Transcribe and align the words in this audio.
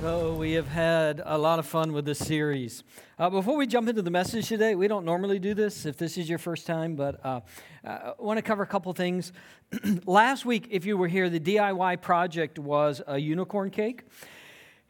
So, 0.00 0.32
we 0.34 0.52
have 0.52 0.68
had 0.68 1.20
a 1.24 1.36
lot 1.36 1.58
of 1.58 1.66
fun 1.66 1.92
with 1.92 2.04
this 2.04 2.20
series. 2.20 2.84
Uh, 3.18 3.30
before 3.30 3.56
we 3.56 3.66
jump 3.66 3.88
into 3.88 4.00
the 4.00 4.12
message 4.12 4.46
today, 4.46 4.76
we 4.76 4.86
don't 4.86 5.04
normally 5.04 5.40
do 5.40 5.54
this 5.54 5.86
if 5.86 5.96
this 5.96 6.16
is 6.16 6.28
your 6.28 6.38
first 6.38 6.68
time, 6.68 6.94
but 6.94 7.18
uh, 7.26 7.40
I 7.84 8.12
want 8.16 8.38
to 8.38 8.42
cover 8.42 8.62
a 8.62 8.66
couple 8.66 8.92
things. 8.92 9.32
Last 10.06 10.44
week, 10.44 10.68
if 10.70 10.86
you 10.86 10.96
were 10.96 11.08
here, 11.08 11.28
the 11.28 11.40
DIY 11.40 12.00
project 12.00 12.60
was 12.60 13.02
a 13.08 13.18
unicorn 13.18 13.70
cake. 13.70 14.04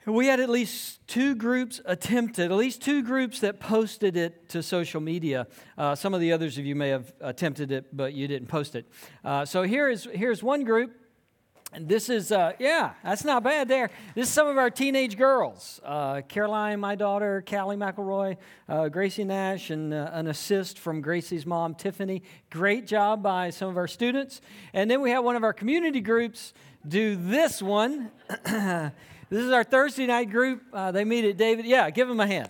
We 0.04 0.26
had 0.26 0.40
at 0.40 0.50
least 0.50 1.06
two 1.06 1.34
groups 1.34 1.80
attempted, 1.86 2.52
at 2.52 2.56
least 2.58 2.82
two 2.82 3.02
groups 3.02 3.40
that 3.40 3.60
posted 3.60 4.14
it 4.14 4.50
to 4.50 4.62
social 4.62 5.00
media. 5.00 5.46
Uh, 5.78 5.94
some 5.94 6.12
of 6.12 6.20
the 6.20 6.32
others 6.32 6.58
of 6.58 6.66
you 6.66 6.74
may 6.74 6.90
have 6.90 7.14
attempted 7.22 7.72
it, 7.72 7.96
but 7.96 8.12
you 8.12 8.28
didn't 8.28 8.48
post 8.48 8.74
it. 8.74 8.86
Uh, 9.24 9.46
so 9.46 9.62
here 9.62 9.88
is 9.88 10.06
here's 10.12 10.42
one 10.42 10.64
group 10.64 10.94
and 11.70 11.86
this 11.86 12.08
is, 12.08 12.32
uh, 12.32 12.52
yeah, 12.58 12.92
that's 13.04 13.24
not 13.24 13.42
bad 13.42 13.68
there. 13.68 13.90
This 14.14 14.28
is 14.28 14.32
some 14.32 14.48
of 14.48 14.56
our 14.56 14.70
teenage 14.70 15.18
girls. 15.18 15.80
Uh, 15.84 16.22
Caroline, 16.26 16.80
my 16.80 16.94
daughter, 16.94 17.44
Callie 17.46 17.76
McElroy, 17.76 18.38
uh, 18.70 18.88
Gracie 18.88 19.24
Nash, 19.24 19.68
and 19.68 19.92
uh, 19.92 20.08
an 20.12 20.28
assist 20.28 20.78
from 20.78 21.02
Gracie's 21.02 21.44
mom, 21.44 21.74
Tiffany. 21.74 22.22
Great 22.48 22.86
job 22.86 23.22
by 23.22 23.50
some 23.50 23.68
of 23.68 23.76
our 23.76 23.86
students. 23.86 24.40
And 24.72 24.90
then 24.90 25.02
we 25.02 25.10
have 25.10 25.24
one 25.24 25.36
of 25.36 25.44
our 25.44 25.52
community 25.52 26.00
groups 26.00 26.54
do 26.86 27.16
this 27.16 27.60
one. 27.60 28.12
this 28.44 28.92
is 29.30 29.52
our 29.52 29.64
Thursday 29.64 30.06
night 30.06 30.30
group. 30.30 30.62
Uh, 30.72 30.90
they 30.90 31.04
meet 31.04 31.26
at 31.26 31.36
David. 31.36 31.66
Yeah, 31.66 31.90
give 31.90 32.08
them 32.08 32.20
a 32.20 32.26
hand. 32.26 32.48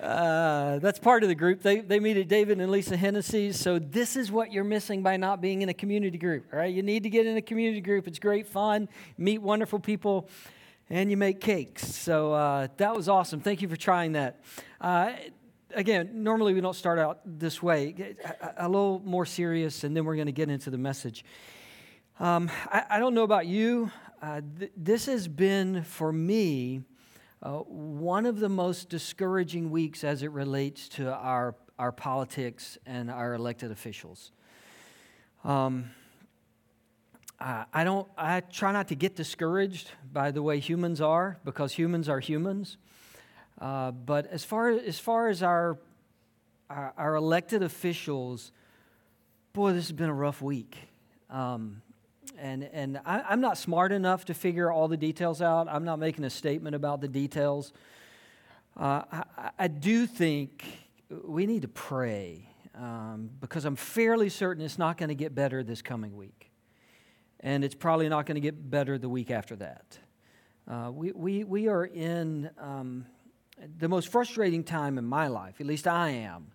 Uh, 0.00 0.78
that's 0.78 0.98
part 0.98 1.24
of 1.24 1.28
the 1.28 1.34
group. 1.34 1.60
They, 1.60 1.80
they 1.80 1.98
meet 1.98 2.16
at 2.16 2.28
David 2.28 2.60
and 2.60 2.70
Lisa 2.70 2.96
Hennessy's. 2.96 3.58
So, 3.58 3.78
this 3.78 4.16
is 4.16 4.30
what 4.30 4.52
you're 4.52 4.62
missing 4.62 5.02
by 5.02 5.16
not 5.16 5.40
being 5.40 5.62
in 5.62 5.68
a 5.68 5.74
community 5.74 6.18
group. 6.18 6.52
right? 6.52 6.72
you 6.72 6.82
need 6.82 7.02
to 7.02 7.10
get 7.10 7.26
in 7.26 7.36
a 7.36 7.42
community 7.42 7.80
group. 7.80 8.06
It's 8.06 8.20
great 8.20 8.46
fun, 8.46 8.88
meet 9.16 9.38
wonderful 9.38 9.80
people, 9.80 10.28
and 10.88 11.10
you 11.10 11.16
make 11.16 11.40
cakes. 11.40 11.84
So, 11.84 12.32
uh, 12.32 12.68
that 12.76 12.94
was 12.94 13.08
awesome. 13.08 13.40
Thank 13.40 13.60
you 13.60 13.68
for 13.68 13.76
trying 13.76 14.12
that. 14.12 14.40
Uh, 14.80 15.14
again, 15.74 16.22
normally 16.22 16.54
we 16.54 16.60
don't 16.60 16.76
start 16.76 17.00
out 17.00 17.20
this 17.24 17.60
way, 17.60 18.14
a, 18.40 18.66
a 18.66 18.68
little 18.68 19.02
more 19.04 19.26
serious, 19.26 19.82
and 19.82 19.96
then 19.96 20.04
we're 20.04 20.16
going 20.16 20.26
to 20.26 20.32
get 20.32 20.48
into 20.48 20.70
the 20.70 20.78
message. 20.78 21.24
Um, 22.20 22.50
I, 22.66 22.84
I, 22.90 22.98
don't 22.98 23.14
know 23.14 23.22
about 23.22 23.46
you. 23.46 23.90
Uh, 24.20 24.40
th- 24.58 24.72
this 24.76 25.06
has 25.06 25.28
been, 25.28 25.84
for 25.84 26.12
me, 26.12 26.82
uh, 27.42 27.58
one 27.58 28.26
of 28.26 28.40
the 28.40 28.48
most 28.48 28.88
discouraging 28.88 29.70
weeks 29.70 30.02
as 30.02 30.22
it 30.22 30.30
relates 30.32 30.88
to 30.88 31.12
our, 31.12 31.54
our 31.78 31.92
politics 31.92 32.78
and 32.84 33.10
our 33.10 33.34
elected 33.34 33.70
officials. 33.70 34.32
Um, 35.44 35.90
I, 37.40 37.64
I 37.72 37.84
don't. 37.84 38.08
I 38.16 38.40
try 38.40 38.72
not 38.72 38.88
to 38.88 38.96
get 38.96 39.14
discouraged 39.14 39.92
by 40.12 40.32
the 40.32 40.42
way 40.42 40.58
humans 40.58 41.00
are 41.00 41.38
because 41.44 41.72
humans 41.72 42.08
are 42.08 42.20
humans. 42.20 42.76
Uh, 43.60 43.92
but 43.92 44.26
as 44.26 44.44
far 44.44 44.70
as 44.70 44.98
far 44.98 45.28
as 45.28 45.42
our, 45.42 45.78
our, 46.68 46.92
our 46.96 47.14
elected 47.14 47.62
officials, 47.62 48.52
boy, 49.52 49.72
this 49.72 49.86
has 49.86 49.92
been 49.92 50.10
a 50.10 50.14
rough 50.14 50.42
week. 50.42 50.76
Um, 51.30 51.82
and, 52.40 52.64
and 52.72 53.00
I, 53.04 53.32
am 53.32 53.40
not 53.40 53.58
smart 53.58 53.92
enough 53.92 54.24
to 54.26 54.34
figure 54.34 54.70
all 54.70 54.88
the 54.88 54.96
details 54.96 55.42
out. 55.42 55.68
I'm 55.68 55.84
not 55.84 55.98
making 55.98 56.24
a 56.24 56.30
statement 56.30 56.76
about 56.76 57.00
the 57.00 57.08
details. 57.08 57.72
Uh, 58.76 59.02
I, 59.36 59.50
I, 59.58 59.68
do 59.68 60.06
think 60.06 60.64
we 61.10 61.46
need 61.46 61.62
to 61.62 61.68
pray 61.68 62.48
um, 62.74 63.30
because 63.40 63.64
I'm 63.64 63.76
fairly 63.76 64.28
certain 64.28 64.64
it's 64.64 64.78
not 64.78 64.98
going 64.98 65.08
to 65.08 65.14
get 65.14 65.34
better 65.34 65.62
this 65.62 65.82
coming 65.82 66.16
week. 66.16 66.50
And 67.40 67.64
it's 67.64 67.74
probably 67.74 68.08
not 68.08 68.26
going 68.26 68.36
to 68.36 68.40
get 68.40 68.70
better 68.70 68.98
the 68.98 69.08
week 69.08 69.30
after 69.30 69.56
that. 69.56 69.98
Uh, 70.66 70.90
we, 70.92 71.12
we, 71.12 71.44
we 71.44 71.68
are 71.68 71.84
in 71.84 72.50
um, 72.58 73.06
the 73.78 73.88
most 73.88 74.08
frustrating 74.08 74.62
time 74.62 74.98
in 74.98 75.04
my 75.04 75.28
life, 75.28 75.60
at 75.60 75.66
least 75.66 75.86
I 75.86 76.10
am 76.10 76.52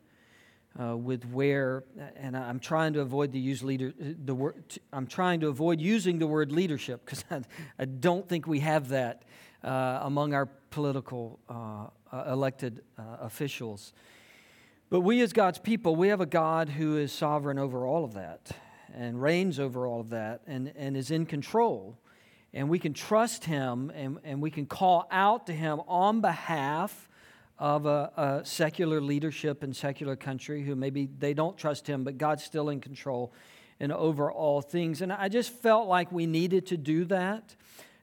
uh, 0.80 0.98
with 0.98 1.24
where, 1.26 1.84
and 2.16 2.36
I'm 2.36 2.60
trying 2.60 2.94
to 2.94 3.02
avoid 3.02 3.32
the 3.32 3.40
use 3.40 3.62
leader 3.64 3.94
the 3.98 4.34
word. 4.34 4.64
I'm 4.92 5.08
trying 5.08 5.40
to 5.42 5.48
avoid 5.48 5.80
using 5.80 6.20
the 6.20 6.28
word 6.28 6.52
leadership 6.52 7.06
because 7.06 7.24
I, 7.32 7.42
I, 7.78 7.86
don't 7.86 8.28
think 8.28 8.48
we 8.48 8.60
have 8.62 8.90
that 8.90 9.24
uh, 9.64 10.00
among 10.02 10.34
our 10.34 10.48
political 10.72 11.40
uh, 11.48 11.88
uh, 12.12 12.32
elected 12.32 12.82
uh, 12.98 13.18
officials. 13.22 13.94
But 14.90 15.02
we, 15.02 15.22
as 15.22 15.34
God's 15.34 15.60
people, 15.60 15.96
we 15.96 16.10
have 16.10 16.22
a 16.22 16.26
God 16.26 16.70
who 16.70 16.98
is 16.98 17.12
sovereign 17.12 17.58
over 17.58 17.86
all 17.86 18.04
of 18.04 18.14
that 18.14 18.52
and 18.96 19.22
reigns 19.22 19.60
over 19.60 19.88
all 19.88 20.00
of 20.00 20.10
that 20.10 20.42
and, 20.46 20.72
and 20.76 20.96
is 20.96 21.10
in 21.12 21.26
control. 21.26 21.98
And 22.54 22.70
we 22.70 22.78
can 22.78 22.94
trust 22.94 23.46
Him 23.46 23.92
and, 23.96 24.20
and 24.24 24.42
we 24.42 24.52
can 24.52 24.66
call 24.68 25.08
out 25.10 25.48
to 25.48 25.54
Him 25.54 25.82
on 25.88 26.22
behalf 26.22 27.10
of 27.60 27.86
a, 27.86 28.12
a, 28.18 28.46
secular 28.46 29.00
leadership 29.00 29.64
in 29.64 29.74
secular 29.74 30.16
country 30.16 30.64
who 30.64 30.76
maybe 30.76 31.08
they 31.20 31.34
don't 31.34 31.58
trust 31.58 31.88
him, 31.88 32.04
but 32.04 32.18
God's 32.18 32.44
still 32.44 32.70
in 32.70 32.82
control 32.82 33.32
and 33.80 33.92
over 33.92 34.32
all 34.32 34.62
things. 34.62 35.02
And 35.02 35.12
I 35.14 35.30
just 35.30 35.52
felt 35.62 35.88
like 35.88 36.12
we 36.12 36.26
needed 36.26 36.68
to 36.68 36.78
do 36.78 37.06
that, 37.06 37.56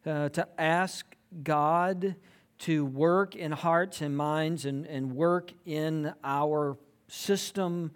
uh, 0.07 0.29
to 0.31 0.49
ask 0.59 1.07
God 1.43 2.15
to 2.61 2.85
work 2.85 3.35
in 3.35 3.53
hearts 3.53 4.03
and 4.03 4.17
minds 4.17 4.67
and, 4.67 4.87
and 4.87 5.17
work 5.17 5.53
in 5.65 6.13
our 6.23 6.77
system, 7.09 7.91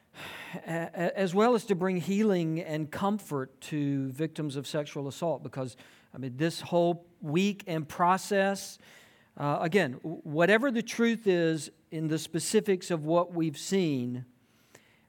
as 0.66 1.34
well 1.34 1.54
as 1.54 1.64
to 1.66 1.74
bring 1.74 1.98
healing 1.98 2.60
and 2.60 2.90
comfort 2.90 3.60
to 3.60 4.08
victims 4.08 4.56
of 4.56 4.66
sexual 4.66 5.08
assault. 5.08 5.42
Because, 5.42 5.76
I 6.14 6.18
mean, 6.18 6.36
this 6.36 6.60
whole 6.60 7.06
week 7.20 7.64
and 7.66 7.86
process, 7.86 8.78
uh, 9.36 9.58
again, 9.60 9.92
whatever 10.02 10.70
the 10.70 10.82
truth 10.82 11.26
is 11.26 11.70
in 11.90 12.08
the 12.08 12.18
specifics 12.18 12.90
of 12.90 13.04
what 13.04 13.34
we've 13.34 13.58
seen, 13.58 14.24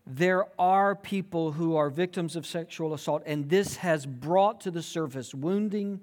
there 0.06 0.46
are 0.60 0.96
people 0.96 1.54
who 1.54 1.76
are 1.76 1.90
victims 1.90 2.36
of 2.36 2.46
sexual 2.46 2.94
assault, 2.94 3.24
and 3.26 3.50
this 3.50 3.78
has 3.78 4.06
brought 4.06 4.62
to 4.62 4.72
the 4.72 4.82
surface 4.82 5.34
wounding 5.34 6.02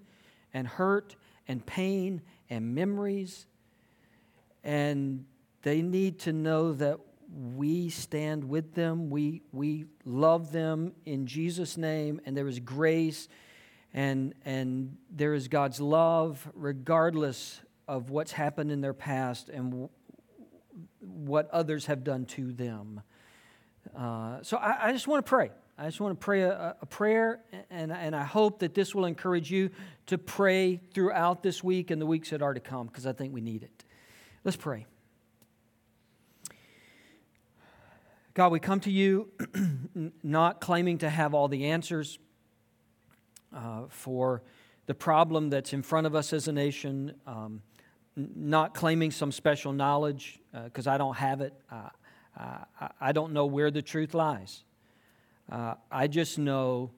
and 0.52 0.66
hurt 0.66 1.16
and 1.48 1.64
pain 1.66 2.22
and 2.48 2.74
memories. 2.74 3.46
And 4.62 5.24
they 5.62 5.82
need 5.82 6.18
to 6.20 6.32
know 6.32 6.72
that 6.74 6.98
we 7.56 7.88
stand 7.88 8.44
with 8.44 8.74
them, 8.74 9.10
we, 9.10 9.42
we 9.52 9.86
love 10.04 10.52
them 10.52 10.92
in 11.04 11.26
Jesus' 11.26 11.76
name, 11.76 12.20
and 12.24 12.36
there 12.36 12.46
is 12.46 12.60
grace 12.60 13.28
and, 13.94 14.34
and 14.44 14.96
there 15.10 15.34
is 15.34 15.48
God's 15.48 15.80
love 15.80 16.48
regardless 16.54 17.60
of 17.86 18.10
what's 18.10 18.32
happened 18.32 18.70
in 18.70 18.80
their 18.80 18.94
past 18.94 19.48
and 19.48 19.70
w- 19.70 19.88
what 21.00 21.50
others 21.50 21.86
have 21.86 22.04
done 22.04 22.24
to 22.24 22.52
them. 22.52 23.02
Uh, 23.96 24.42
so 24.42 24.56
I, 24.56 24.88
I, 24.88 24.92
just 24.92 25.06
want 25.06 25.24
to 25.24 25.28
pray. 25.28 25.50
I 25.76 25.86
just 25.86 26.00
want 26.00 26.18
to 26.18 26.24
pray 26.24 26.42
a, 26.42 26.76
a, 26.80 26.86
prayer, 26.86 27.40
and, 27.70 27.92
and 27.92 28.16
I 28.16 28.24
hope 28.24 28.60
that 28.60 28.74
this 28.74 28.94
will 28.94 29.04
encourage 29.04 29.50
you 29.50 29.70
to 30.06 30.18
pray 30.18 30.80
throughout 30.94 31.42
this 31.42 31.62
week 31.62 31.90
and 31.90 32.00
the 32.00 32.06
weeks 32.06 32.30
that 32.30 32.42
are 32.42 32.54
to 32.54 32.60
come, 32.60 32.86
because 32.86 33.06
I 33.06 33.12
think 33.12 33.34
we 33.34 33.40
need 33.40 33.62
it. 33.62 33.84
Let's 34.42 34.56
pray. 34.56 34.86
God, 38.34 38.50
we 38.50 38.58
come 38.58 38.80
to 38.80 38.90
you 38.90 39.28
not 40.22 40.60
claiming 40.60 40.98
to 40.98 41.10
have 41.10 41.34
all 41.34 41.46
the 41.46 41.66
answers 41.66 42.18
uh, 43.54 43.82
for 43.88 44.42
the 44.86 44.94
problem 44.94 45.50
that's 45.50 45.72
in 45.72 45.82
front 45.82 46.06
of 46.06 46.14
us 46.14 46.32
as 46.32 46.48
a 46.48 46.52
nation. 46.52 47.14
Um, 47.26 47.62
not 48.16 48.74
claiming 48.74 49.10
some 49.10 49.32
special 49.32 49.72
knowledge 49.72 50.38
because 50.64 50.86
uh, 50.86 50.92
I 50.92 50.98
don't 50.98 51.16
have 51.16 51.40
it. 51.40 51.52
I, 51.70 52.90
I 53.00 53.12
don't 53.12 53.32
know 53.32 53.46
where 53.46 53.70
the 53.70 53.82
truth 53.82 54.14
lies. 54.14 54.64
Uh, 55.50 55.74
I 55.90 56.06
just 56.06 56.38
know 56.38 56.90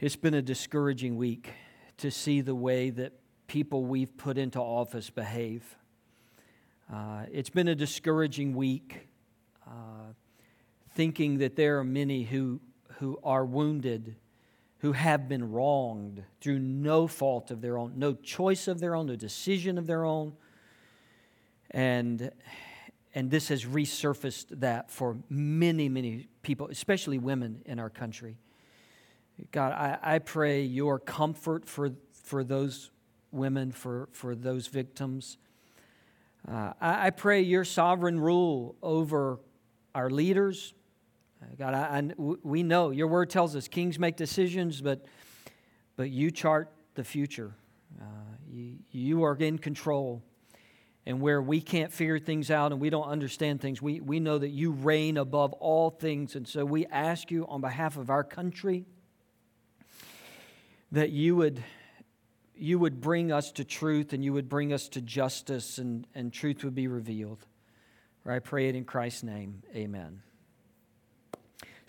it's 0.00 0.16
been 0.16 0.34
a 0.34 0.42
discouraging 0.42 1.16
week 1.16 1.50
to 1.98 2.10
see 2.10 2.40
the 2.40 2.54
way 2.54 2.90
that 2.90 3.12
people 3.46 3.84
we've 3.84 4.16
put 4.16 4.38
into 4.38 4.58
office 4.58 5.10
behave. 5.10 5.76
Uh, 6.92 7.24
it's 7.30 7.50
been 7.50 7.68
a 7.68 7.74
discouraging 7.74 8.54
week 8.54 9.08
uh, 9.66 10.12
thinking 10.94 11.38
that 11.38 11.54
there 11.54 11.78
are 11.78 11.84
many 11.84 12.24
who, 12.24 12.60
who 12.98 13.18
are 13.22 13.44
wounded 13.44 14.16
who 14.80 14.92
have 14.92 15.28
been 15.28 15.52
wronged 15.52 16.24
through 16.40 16.58
no 16.58 17.06
fault 17.06 17.50
of 17.50 17.60
their 17.60 17.78
own, 17.78 17.92
no 17.96 18.14
choice 18.14 18.66
of 18.66 18.80
their 18.80 18.94
own, 18.94 19.06
no 19.06 19.16
decision 19.16 19.76
of 19.76 19.86
their 19.86 20.04
own. 20.04 20.32
And, 21.70 22.30
and 23.14 23.30
this 23.30 23.48
has 23.48 23.64
resurfaced 23.64 24.46
that 24.60 24.90
for 24.90 25.18
many, 25.28 25.88
many 25.88 26.28
people, 26.42 26.68
especially 26.68 27.18
women 27.18 27.62
in 27.66 27.78
our 27.78 27.90
country. 27.90 28.38
God, 29.52 29.72
I, 29.72 29.98
I 30.02 30.18
pray 30.18 30.62
your 30.62 30.98
comfort 30.98 31.66
for, 31.66 31.92
for 32.24 32.42
those 32.42 32.90
women, 33.32 33.72
for, 33.72 34.08
for 34.12 34.34
those 34.34 34.66
victims. 34.66 35.36
Uh, 36.48 36.72
I, 36.80 37.06
I 37.06 37.10
pray 37.10 37.42
your 37.42 37.64
sovereign 37.64 38.18
rule 38.18 38.76
over 38.82 39.40
our 39.94 40.08
leaders, 40.08 40.72
God, 41.58 41.74
I, 41.74 41.98
I, 41.98 42.10
we 42.42 42.62
know 42.62 42.90
your 42.90 43.06
word 43.06 43.30
tells 43.30 43.56
us 43.56 43.68
kings 43.68 43.98
make 43.98 44.16
decisions, 44.16 44.80
but, 44.80 45.04
but 45.96 46.10
you 46.10 46.30
chart 46.30 46.70
the 46.94 47.04
future. 47.04 47.54
Uh, 48.00 48.04
you, 48.50 48.76
you 48.90 49.24
are 49.24 49.36
in 49.36 49.58
control. 49.58 50.22
And 51.06 51.20
where 51.20 51.40
we 51.40 51.60
can't 51.60 51.92
figure 51.92 52.18
things 52.18 52.50
out 52.50 52.72
and 52.72 52.80
we 52.80 52.90
don't 52.90 53.08
understand 53.08 53.60
things, 53.60 53.80
we, 53.80 54.00
we 54.00 54.20
know 54.20 54.38
that 54.38 54.50
you 54.50 54.72
reign 54.72 55.16
above 55.16 55.52
all 55.54 55.90
things. 55.90 56.36
And 56.36 56.46
so 56.46 56.64
we 56.64 56.86
ask 56.86 57.30
you 57.30 57.46
on 57.48 57.60
behalf 57.62 57.96
of 57.96 58.10
our 58.10 58.22
country 58.22 58.84
that 60.92 61.10
you 61.10 61.36
would, 61.36 61.62
you 62.54 62.78
would 62.78 63.00
bring 63.00 63.32
us 63.32 63.50
to 63.52 63.64
truth 63.64 64.12
and 64.12 64.22
you 64.22 64.32
would 64.34 64.48
bring 64.48 64.72
us 64.72 64.88
to 64.90 65.00
justice 65.00 65.78
and, 65.78 66.06
and 66.14 66.32
truth 66.32 66.64
would 66.64 66.74
be 66.74 66.86
revealed. 66.86 67.46
I 68.26 68.38
pray 68.38 68.68
it 68.68 68.76
in 68.76 68.84
Christ's 68.84 69.22
name. 69.22 69.62
Amen. 69.74 70.22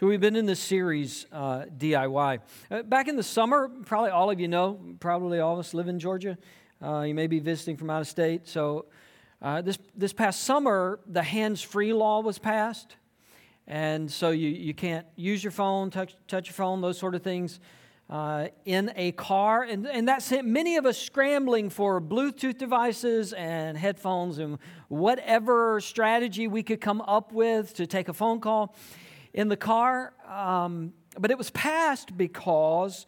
So, 0.02 0.08
we've 0.08 0.20
been 0.20 0.36
in 0.36 0.48
this 0.48 0.60
series, 0.60 1.28
uh, 1.32 1.66
DIY. 1.78 2.40
Uh, 2.72 2.82
back 2.82 3.08
in 3.08 3.18
the 3.18 3.22
summer, 3.22 3.70
probably 3.86 4.10
all 4.10 4.32
of 4.32 4.40
you 4.40 4.48
know, 4.48 4.80
probably 5.00 5.40
all 5.40 5.54
of 5.54 5.60
us 5.60 5.76
live 5.76 5.88
in 5.88 6.00
Georgia. 6.00 6.40
Uh, 6.84 7.02
you 7.02 7.14
may 7.14 7.28
be 7.28 7.38
visiting 7.38 7.78
from 7.78 7.92
out 7.92 8.02
of 8.02 8.08
state. 8.08 8.48
So, 8.48 8.88
uh, 9.44 9.62
this, 9.62 9.78
this 9.96 10.12
past 10.12 10.42
summer, 10.42 11.00
the 11.06 11.22
hands 11.22 11.62
free 11.62 11.94
law 11.94 12.22
was 12.22 12.40
passed. 12.40 12.96
And 13.68 14.12
so, 14.12 14.32
you, 14.32 14.50
you 14.50 14.74
can't 14.74 15.06
use 15.16 15.44
your 15.44 15.52
phone, 15.52 15.92
touch, 15.92 16.16
touch 16.28 16.48
your 16.48 16.56
phone, 16.56 16.82
those 16.82 16.98
sort 16.98 17.14
of 17.14 17.22
things. 17.22 17.60
Uh, 18.10 18.48
in 18.66 18.92
a 18.96 19.12
car, 19.12 19.62
and, 19.62 19.86
and 19.86 20.08
that 20.08 20.24
sent 20.24 20.48
many 20.48 20.78
of 20.78 20.86
us 20.88 20.98
scrambling 20.98 21.70
for 21.70 22.02
Bluetooth 22.02 22.58
devices 22.58 23.34
and 23.34 23.78
headphones 23.78 24.40
and 24.40 24.58
whatever 24.88 25.80
strategy 25.80 26.48
we 26.48 26.64
could 26.64 26.82
come 26.82 27.02
up 27.02 27.32
with 27.32 27.76
to 27.76 27.86
take 27.86 28.10
a 28.10 28.14
phone 28.14 28.40
call 28.40 28.76
in 29.34 29.48
the 29.48 29.58
car. 29.58 30.14
Um, 30.28 30.94
but 31.18 31.32
it 31.32 31.38
was 31.38 31.50
passed 31.52 32.16
because 32.18 33.06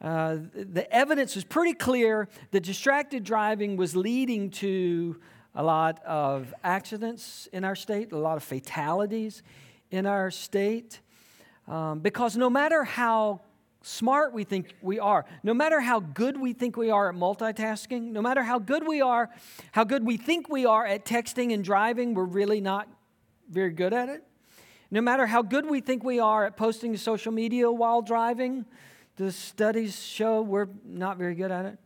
uh, 0.00 0.38
the 0.54 0.86
evidence 0.92 1.34
was 1.34 1.44
pretty 1.44 1.74
clear 1.74 2.28
that 2.50 2.62
distracted 2.62 3.24
driving 3.24 3.76
was 3.76 3.94
leading 3.94 4.50
to 4.50 5.20
a 5.54 5.62
lot 5.62 6.02
of 6.04 6.52
accidents 6.64 7.48
in 7.52 7.64
our 7.64 7.76
state, 7.76 8.12
a 8.12 8.18
lot 8.18 8.36
of 8.36 8.42
fatalities 8.42 9.42
in 9.90 10.06
our 10.06 10.30
state. 10.30 11.00
Um, 11.68 12.00
because 12.00 12.36
no 12.36 12.50
matter 12.50 12.84
how 12.84 13.40
smart 13.82 14.32
we 14.32 14.44
think 14.44 14.74
we 14.82 14.98
are, 14.98 15.24
no 15.42 15.54
matter 15.54 15.80
how 15.80 16.00
good 16.00 16.40
we 16.40 16.52
think 16.52 16.76
we 16.76 16.90
are 16.90 17.10
at 17.10 17.14
multitasking, 17.14 18.10
no 18.10 18.22
matter 18.22 18.42
how 18.42 18.58
good 18.58 18.86
we 18.86 19.00
are, 19.00 19.30
how 19.72 19.84
good 19.84 20.04
we 20.04 20.16
think 20.16 20.48
we 20.48 20.66
are 20.66 20.84
at 20.84 21.04
texting 21.04 21.52
and 21.52 21.62
driving, 21.62 22.14
we're 22.14 22.24
really 22.24 22.60
not 22.60 22.88
very 23.48 23.72
good 23.72 23.92
at 23.92 24.08
it. 24.08 24.24
No 24.92 25.00
matter 25.00 25.26
how 25.26 25.40
good 25.40 25.64
we 25.64 25.80
think 25.80 26.04
we 26.04 26.20
are 26.20 26.44
at 26.44 26.58
posting 26.58 26.92
to 26.92 26.98
social 26.98 27.32
media 27.32 27.72
while 27.72 28.02
driving, 28.02 28.66
the 29.16 29.32
studies 29.32 29.98
show 29.98 30.42
we're 30.42 30.68
not 30.84 31.16
very 31.16 31.34
good 31.34 31.50
at 31.50 31.64
it. 31.64 31.78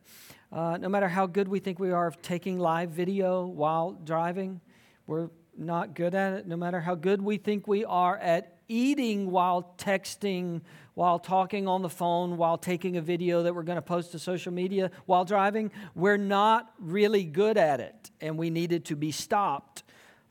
Uh, 0.50 0.76
no 0.78 0.88
matter 0.88 1.06
how 1.06 1.24
good 1.24 1.46
we 1.46 1.60
think 1.60 1.78
we 1.78 1.92
are 1.92 2.08
of 2.08 2.20
taking 2.20 2.58
live 2.58 2.90
video 2.90 3.46
while 3.46 3.92
driving, 3.92 4.60
we're 5.06 5.28
not 5.56 5.94
good 5.94 6.16
at 6.16 6.32
it. 6.32 6.48
No 6.48 6.56
matter 6.56 6.80
how 6.80 6.96
good 6.96 7.22
we 7.22 7.36
think 7.36 7.68
we 7.68 7.84
are 7.84 8.18
at 8.18 8.58
eating 8.66 9.30
while 9.30 9.72
texting, 9.78 10.62
while 10.94 11.20
talking 11.20 11.68
on 11.68 11.82
the 11.82 11.88
phone, 11.88 12.36
while 12.36 12.58
taking 12.58 12.96
a 12.96 13.00
video 13.00 13.44
that 13.44 13.54
we're 13.54 13.62
going 13.62 13.76
to 13.76 13.82
post 13.82 14.10
to 14.12 14.18
social 14.18 14.52
media 14.52 14.90
while 15.04 15.24
driving, 15.24 15.70
we're 15.94 16.16
not 16.16 16.72
really 16.80 17.22
good 17.22 17.56
at 17.56 17.78
it. 17.78 18.10
And 18.20 18.36
we 18.36 18.50
needed 18.50 18.84
to 18.86 18.96
be 18.96 19.12
stopped 19.12 19.84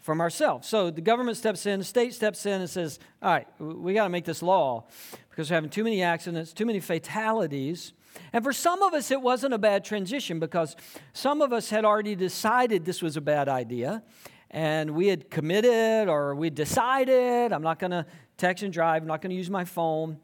from 0.05 0.21
ourselves. 0.21 0.67
So 0.67 0.91
the 0.91 1.01
government 1.01 1.35
steps 1.35 1.65
in, 1.65 1.79
the 1.79 1.83
state 1.83 2.13
steps 2.13 2.45
in 2.45 2.61
and 2.61 2.69
says, 2.69 2.99
all 3.23 3.31
right, 3.31 3.47
we 3.59 3.95
got 3.95 4.03
to 4.03 4.09
make 4.11 4.23
this 4.23 4.43
law 4.43 4.85
because 5.31 5.49
we're 5.49 5.55
having 5.55 5.71
too 5.71 5.83
many 5.83 6.03
accidents, 6.03 6.53
too 6.53 6.67
many 6.67 6.79
fatalities. 6.79 7.91
And 8.31 8.43
for 8.43 8.53
some 8.53 8.83
of 8.83 8.93
us, 8.93 9.09
it 9.09 9.19
wasn't 9.19 9.55
a 9.55 9.57
bad 9.57 9.83
transition 9.83 10.39
because 10.39 10.75
some 11.13 11.41
of 11.41 11.51
us 11.51 11.71
had 11.71 11.85
already 11.85 12.15
decided 12.15 12.85
this 12.85 13.01
was 13.01 13.17
a 13.17 13.21
bad 13.21 13.49
idea 13.49 14.03
and 14.51 14.91
we 14.91 15.07
had 15.07 15.31
committed 15.31 16.07
or 16.07 16.35
we 16.35 16.51
decided 16.51 17.51
I'm 17.51 17.63
not 17.63 17.79
going 17.79 17.89
to 17.89 18.05
text 18.37 18.63
and 18.63 18.71
drive, 18.71 19.01
I'm 19.01 19.07
not 19.07 19.23
going 19.23 19.31
to 19.31 19.35
use 19.35 19.49
my 19.49 19.65
phone. 19.65 20.19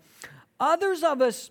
Others 0.59 1.01
of 1.01 1.23
us, 1.23 1.49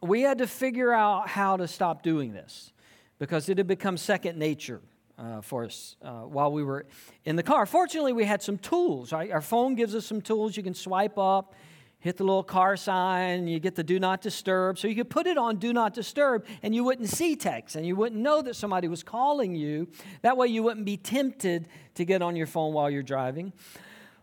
we 0.00 0.20
had 0.20 0.38
to 0.38 0.46
figure 0.46 0.92
out 0.92 1.26
how 1.26 1.56
to 1.56 1.66
stop 1.66 2.04
doing 2.04 2.32
this 2.32 2.72
because 3.18 3.48
it 3.48 3.58
had 3.58 3.66
become 3.66 3.96
second 3.96 4.38
nature. 4.38 4.80
Uh, 5.20 5.42
for 5.42 5.66
us 5.66 5.96
uh, 6.00 6.20
while 6.20 6.50
we 6.50 6.64
were 6.64 6.86
in 7.26 7.36
the 7.36 7.42
car. 7.42 7.66
Fortunately, 7.66 8.14
we 8.14 8.24
had 8.24 8.42
some 8.42 8.56
tools. 8.56 9.12
Right? 9.12 9.30
Our 9.30 9.42
phone 9.42 9.74
gives 9.74 9.94
us 9.94 10.06
some 10.06 10.22
tools. 10.22 10.56
You 10.56 10.62
can 10.62 10.72
swipe 10.72 11.18
up, 11.18 11.54
hit 11.98 12.16
the 12.16 12.24
little 12.24 12.42
car 12.42 12.74
sign, 12.74 13.46
you 13.46 13.60
get 13.60 13.74
the 13.74 13.84
do 13.84 14.00
not 14.00 14.22
disturb. 14.22 14.78
So 14.78 14.88
you 14.88 14.94
could 14.94 15.10
put 15.10 15.26
it 15.26 15.36
on 15.36 15.56
do 15.56 15.74
not 15.74 15.92
disturb 15.92 16.46
and 16.62 16.74
you 16.74 16.84
wouldn't 16.84 17.10
see 17.10 17.36
text 17.36 17.76
and 17.76 17.84
you 17.84 17.96
wouldn't 17.96 18.20
know 18.20 18.40
that 18.40 18.56
somebody 18.56 18.88
was 18.88 19.02
calling 19.02 19.54
you. 19.54 19.88
That 20.22 20.38
way 20.38 20.46
you 20.48 20.62
wouldn't 20.62 20.86
be 20.86 20.96
tempted 20.96 21.68
to 21.96 22.04
get 22.06 22.22
on 22.22 22.34
your 22.34 22.46
phone 22.46 22.72
while 22.72 22.88
you're 22.88 23.02
driving. 23.02 23.52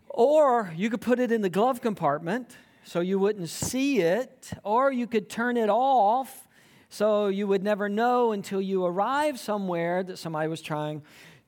Or 0.08 0.72
you 0.76 0.90
could 0.90 1.00
put 1.00 1.20
it 1.20 1.30
in 1.30 1.42
the 1.42 1.50
glove 1.50 1.80
compartment 1.80 2.56
so 2.82 2.98
you 2.98 3.20
wouldn't 3.20 3.50
see 3.50 4.00
it, 4.00 4.50
or 4.64 4.90
you 4.90 5.06
could 5.06 5.28
turn 5.28 5.56
it 5.56 5.68
off 5.68 6.47
so 6.88 7.28
you 7.28 7.46
would 7.46 7.62
never 7.62 7.88
know 7.88 8.32
until 8.32 8.60
you 8.60 8.84
arrive 8.84 9.38
somewhere 9.38 10.02
that 10.02 10.18
somebody 10.18 10.48
was 10.48 10.62
trying 10.62 11.02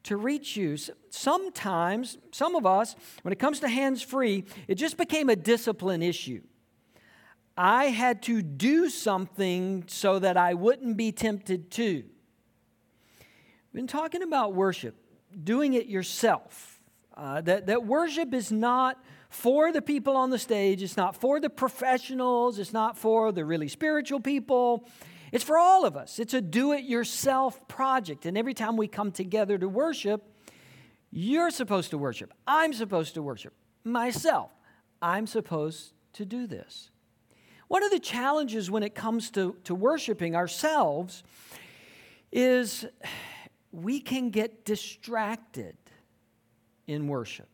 to 0.05 0.17
reach 0.17 0.57
you. 0.57 0.77
Sometimes, 1.11 2.19
some 2.33 2.55
of 2.55 2.67
us, 2.67 2.95
when 3.23 3.33
it 3.33 3.39
comes 3.39 3.61
to 3.61 3.69
hands 3.69 4.03
free, 4.03 4.45
it 4.69 4.77
just 4.77 4.97
became 4.97 5.29
a 5.29 5.37
discipline 5.37 6.03
issue. 6.03 6.43
I 7.57 7.87
had 7.87 8.23
to 8.23 8.43
do 8.43 8.89
something 8.89 9.85
so 9.87 10.19
that 10.19 10.37
I 10.37 10.55
wouldn't 10.55 10.97
be 10.97 11.13
tempted 11.13 11.71
to. 11.73 12.05
We've 13.73 13.75
been 13.75 13.87
talking 13.87 14.23
about 14.23 14.55
worship, 14.55 14.97
doing 15.45 15.75
it 15.75 15.87
yourself. 15.87 16.81
Uh, 17.17 17.41
that, 17.43 17.67
that 17.67 17.85
worship 17.85 18.33
is 18.33 18.51
not 18.51 19.03
for 19.29 19.73
the 19.73 19.83
people 19.83 20.17
on 20.17 20.31
the 20.31 20.39
stage, 20.39 20.83
it's 20.83 20.97
not 20.97 21.15
for 21.15 21.39
the 21.39 21.51
professionals, 21.51 22.59
it's 22.59 22.73
not 22.73 22.99
for 22.99 23.31
the 23.31 23.45
really 23.45 23.69
spiritual 23.69 24.21
people. 24.21 24.89
It's 25.33 25.45
for 25.45 25.59
all 25.59 25.85
of 25.85 25.97
us. 25.97 26.19
It's 26.19 26.35
a 26.35 26.41
do 26.41 26.73
it 26.73 26.85
yourself 26.85 27.69
project. 27.69 28.27
And 28.27 28.37
every 28.37 28.55
time 28.55 28.77
we 28.77 28.89
come 28.89 29.13
together 29.13 29.59
to 29.59 29.69
worship, 29.69 30.23
you're 31.11 31.51
supposed 31.51 31.91
to 31.91 31.99
worship. 31.99 32.33
I'm 32.47 32.73
supposed 32.73 33.15
to 33.15 33.23
worship 33.23 33.55
myself. 33.85 34.51
I'm 35.01 35.27
supposed 35.27 35.93
to 36.15 36.25
do 36.25 36.47
this. 36.47 36.91
One 37.69 37.85
of 37.85 37.91
the 37.91 38.01
challenges 38.01 38.71
when 38.71 38.83
it 38.83 38.95
comes 38.95 39.31
to, 39.31 39.57
to 39.65 39.75
worshiping 39.75 40.35
ourselves 40.35 41.23
is 42.33 42.85
we 43.73 44.01
can 44.01 44.31
get 44.31 44.65
distracted 44.65 45.77
in 46.87 47.07
worship. 47.07 47.49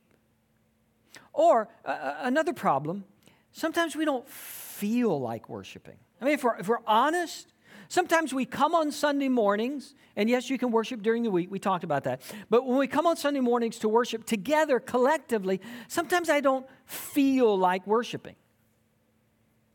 Or 1.34 1.68
uh, 1.84 2.14
another 2.20 2.54
problem, 2.54 3.04
sometimes 3.52 3.94
we 3.94 4.06
don't 4.06 4.26
feel 4.26 5.20
like 5.20 5.50
worshiping. 5.50 5.98
I 6.20 6.24
mean, 6.24 6.34
if 6.34 6.44
we're, 6.44 6.56
if 6.56 6.68
we're 6.68 6.78
honest, 6.86 7.52
Sometimes 7.88 8.34
we 8.34 8.44
come 8.44 8.74
on 8.74 8.90
Sunday 8.90 9.28
mornings, 9.28 9.94
and 10.16 10.28
yes, 10.28 10.50
you 10.50 10.58
can 10.58 10.70
worship 10.70 11.02
during 11.02 11.22
the 11.22 11.30
week. 11.30 11.50
We 11.50 11.58
talked 11.58 11.84
about 11.84 12.04
that. 12.04 12.22
But 12.50 12.66
when 12.66 12.78
we 12.78 12.86
come 12.86 13.06
on 13.06 13.16
Sunday 13.16 13.40
mornings 13.40 13.78
to 13.80 13.88
worship 13.88 14.24
together 14.24 14.80
collectively, 14.80 15.60
sometimes 15.88 16.28
I 16.28 16.40
don't 16.40 16.66
feel 16.84 17.56
like 17.56 17.86
worshiping. 17.86 18.36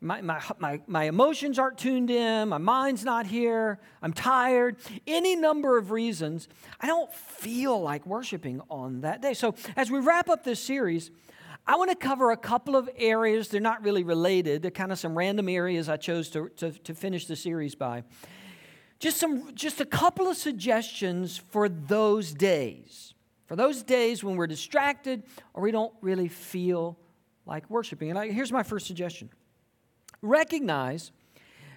My, 0.03 0.20
my, 0.22 0.41
my, 0.58 0.82
my 0.88 1.03
emotions 1.03 1.60
aren't 1.60 1.77
tuned 1.77 2.10
in, 2.10 2.50
my 2.50 2.58
mind's 2.58 3.06
not 3.06 3.27
here, 3.27 3.80
I'm 4.01 4.13
tired, 4.13 4.77
any 5.06 5.36
number 5.36 5.77
of 5.77 5.91
reasons. 5.91 6.48
I 6.80 6.88
don't 6.88 7.13
feel 7.13 7.80
like 7.80 8.08
worshiping 8.08 8.62
on 8.68 9.01
that 9.01 9.22
day. 9.22 9.36
So, 9.36 9.53
as 9.75 9.91
we 9.91 10.00
wrap 10.00 10.27
up 10.27 10.44
this 10.44 10.60
series, 10.60 11.12
I 11.72 11.75
want 11.75 11.90
to 11.90 11.96
cover 11.96 12.32
a 12.32 12.38
couple 12.38 12.75
of 12.75 12.90
areas. 12.98 13.48
They're 13.48 13.62
not 13.62 13.82
really 13.82 14.04
related. 14.04 14.62
They're 14.62 14.72
kind 14.72 14.92
of 14.92 15.00
some 15.00 15.18
random 15.18 15.48
areas 15.48 15.88
I 15.88 15.96
chose 15.96 16.30
to, 16.32 16.50
to, 16.58 16.74
to 16.74 16.94
finish 16.94 17.28
the 17.28 17.36
series 17.38 17.75
by. 17.75 18.04
Just, 19.00 19.16
some, 19.16 19.56
just 19.56 19.80
a 19.80 19.86
couple 19.86 20.28
of 20.28 20.36
suggestions 20.36 21.38
for 21.38 21.70
those 21.70 22.34
days. 22.34 23.13
For 23.46 23.56
those 23.56 23.84
days 23.84 24.22
when 24.22 24.36
we're 24.36 24.48
distracted 24.48 25.24
or 25.54 25.63
we 25.63 25.72
don't 25.72 25.94
really 26.01 26.28
feel 26.28 27.00
like 27.46 27.70
worshiping. 27.70 28.10
And 28.10 28.20
I, 28.20 28.32
here's 28.32 28.51
my 28.51 28.63
first 28.63 28.86
suggestion 28.86 29.30
recognize 30.22 31.13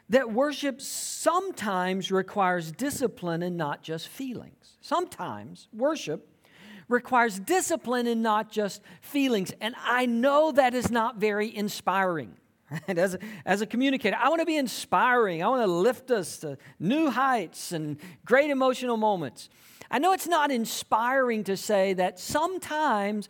that 0.09 0.33
worship 0.33 0.81
sometimes 0.81 2.11
requires 2.11 2.73
discipline 2.73 3.45
and 3.45 3.57
not 3.57 3.85
just 3.85 4.09
feelings. 4.09 4.77
Sometimes 4.81 5.69
worship 5.73 6.34
requires 6.89 7.39
discipline 7.39 8.07
and 8.07 8.23
not 8.23 8.51
just 8.51 8.83
feelings. 9.01 9.53
And 9.61 9.75
I 9.85 10.07
know 10.07 10.53
that 10.53 10.75
is 10.75 10.91
not 10.91 11.17
very 11.17 11.55
inspiring. 11.55 12.37
And 12.89 12.99
as 12.99 13.15
a, 13.15 13.19
as 13.45 13.61
a 13.61 13.67
communicator, 13.67 14.17
I 14.19 14.31
want 14.31 14.41
to 14.41 14.47
be 14.47 14.57
inspiring. 14.57 15.43
I 15.43 15.49
want 15.49 15.63
to 15.63 15.71
lift 15.71 16.11
us 16.11 16.39
to 16.39 16.57
new 16.81 17.11
heights 17.11 17.73
and 17.73 17.99
great 18.25 18.51
emotional 18.51 18.97
moments. 18.97 19.49
I 19.91 19.99
know 19.99 20.13
it's 20.13 20.27
not 20.27 20.51
inspiring 20.51 21.45
to 21.45 21.57
say 21.57 21.93
that 21.93 22.19
sometimes 22.19 23.29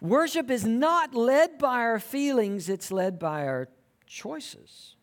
worship 0.00 0.50
is 0.50 0.64
not 0.64 1.14
led 1.14 1.58
by 1.58 1.80
our 1.80 2.00
feelings, 2.00 2.68
it's 2.68 2.90
led 2.90 3.18
by 3.18 3.46
our 3.46 3.68
choices. 4.06 4.93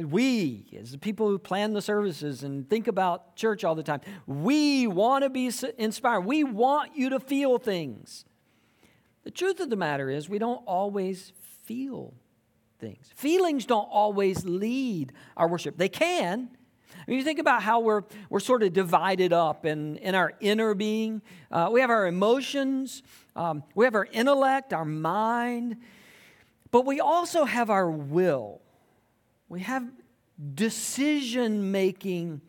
We, 0.00 0.66
as 0.80 0.92
the 0.92 0.98
people 0.98 1.28
who 1.28 1.38
plan 1.38 1.74
the 1.74 1.82
services 1.82 2.44
and 2.44 2.68
think 2.68 2.88
about 2.88 3.36
church 3.36 3.62
all 3.62 3.74
the 3.74 3.82
time, 3.82 4.00
we 4.26 4.86
want 4.86 5.22
to 5.24 5.28
be 5.28 5.50
inspired. 5.76 6.20
We 6.20 6.44
want 6.44 6.96
you 6.96 7.10
to 7.10 7.20
feel 7.20 7.58
things. 7.58 8.24
The 9.24 9.30
truth 9.30 9.60
of 9.60 9.68
the 9.68 9.76
matter 9.76 10.08
is, 10.08 10.30
we 10.30 10.38
don't 10.38 10.62
always 10.66 11.32
feel 11.64 12.14
things. 12.78 13.10
Feelings 13.14 13.66
don't 13.66 13.88
always 13.90 14.46
lead 14.46 15.12
our 15.36 15.46
worship. 15.46 15.76
They 15.76 15.90
can. 15.90 16.48
I 16.94 17.10
mean, 17.10 17.18
you 17.18 17.24
think 17.24 17.38
about 17.38 17.62
how 17.62 17.80
we're, 17.80 18.02
we're 18.30 18.40
sort 18.40 18.62
of 18.62 18.72
divided 18.72 19.32
up 19.32 19.66
in, 19.66 19.96
in 19.96 20.14
our 20.14 20.32
inner 20.40 20.72
being. 20.74 21.20
Uh, 21.50 21.68
we 21.70 21.82
have 21.82 21.90
our 21.90 22.06
emotions, 22.06 23.02
um, 23.36 23.62
we 23.74 23.84
have 23.84 23.94
our 23.94 24.06
intellect, 24.12 24.72
our 24.72 24.84
mind, 24.84 25.76
but 26.70 26.86
we 26.86 26.98
also 26.98 27.44
have 27.44 27.68
our 27.68 27.90
will. 27.90 28.61
We 29.52 29.60
have 29.60 29.86
decision 30.54 31.72
making 31.72 32.40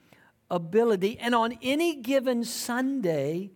ability. 0.49 1.19
And 1.19 1.35
on 1.35 1.57
any 1.61 1.97
given 1.97 2.45
Sunday, 2.45 3.51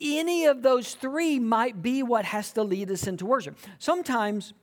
any 0.00 0.44
of 0.44 0.62
those 0.62 0.94
three 0.94 1.40
might 1.40 1.82
be 1.82 2.04
what 2.04 2.24
has 2.24 2.52
to 2.52 2.62
lead 2.62 2.88
us 2.92 3.08
into 3.08 3.26
worship. 3.26 3.58
Sometimes 3.80 4.54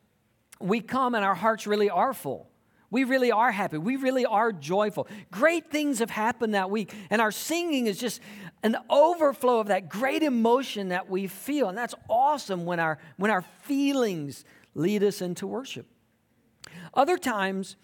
we 0.62 0.79
come 0.79 1.13
and 1.13 1.25
our 1.25 1.36
hearts 1.36 1.68
really 1.68 1.89
are 1.89 2.13
full. 2.13 2.50
We 2.89 3.03
really 3.03 3.34
are 3.34 3.51
happy. 3.51 3.77
We 3.77 3.98
really 3.98 4.25
are 4.25 4.53
joyful. 4.53 5.06
Great 5.29 5.70
things 5.70 6.00
have 6.00 6.10
happened 6.10 6.53
that 6.53 6.72
week, 6.72 6.94
and 7.10 7.22
our 7.22 7.32
singing 7.32 7.88
is 7.88 8.00
just 8.00 8.22
an 8.63 8.77
overflow 8.89 9.60
of 9.60 9.68
that 9.68 9.89
great 9.89 10.24
emotion 10.24 10.88
that 10.88 11.10
we 11.10 11.27
feel. 11.27 11.68
And 11.68 11.77
that's 11.77 11.96
awesome 12.10 12.63
when 12.63 12.79
our, 12.79 12.98
when 13.18 13.29
our 13.29 13.41
feelings 13.41 14.46
lead 14.74 15.03
us 15.03 15.22
into 15.22 15.46
worship. 15.46 15.86
Other 16.94 17.18
times, 17.18 17.75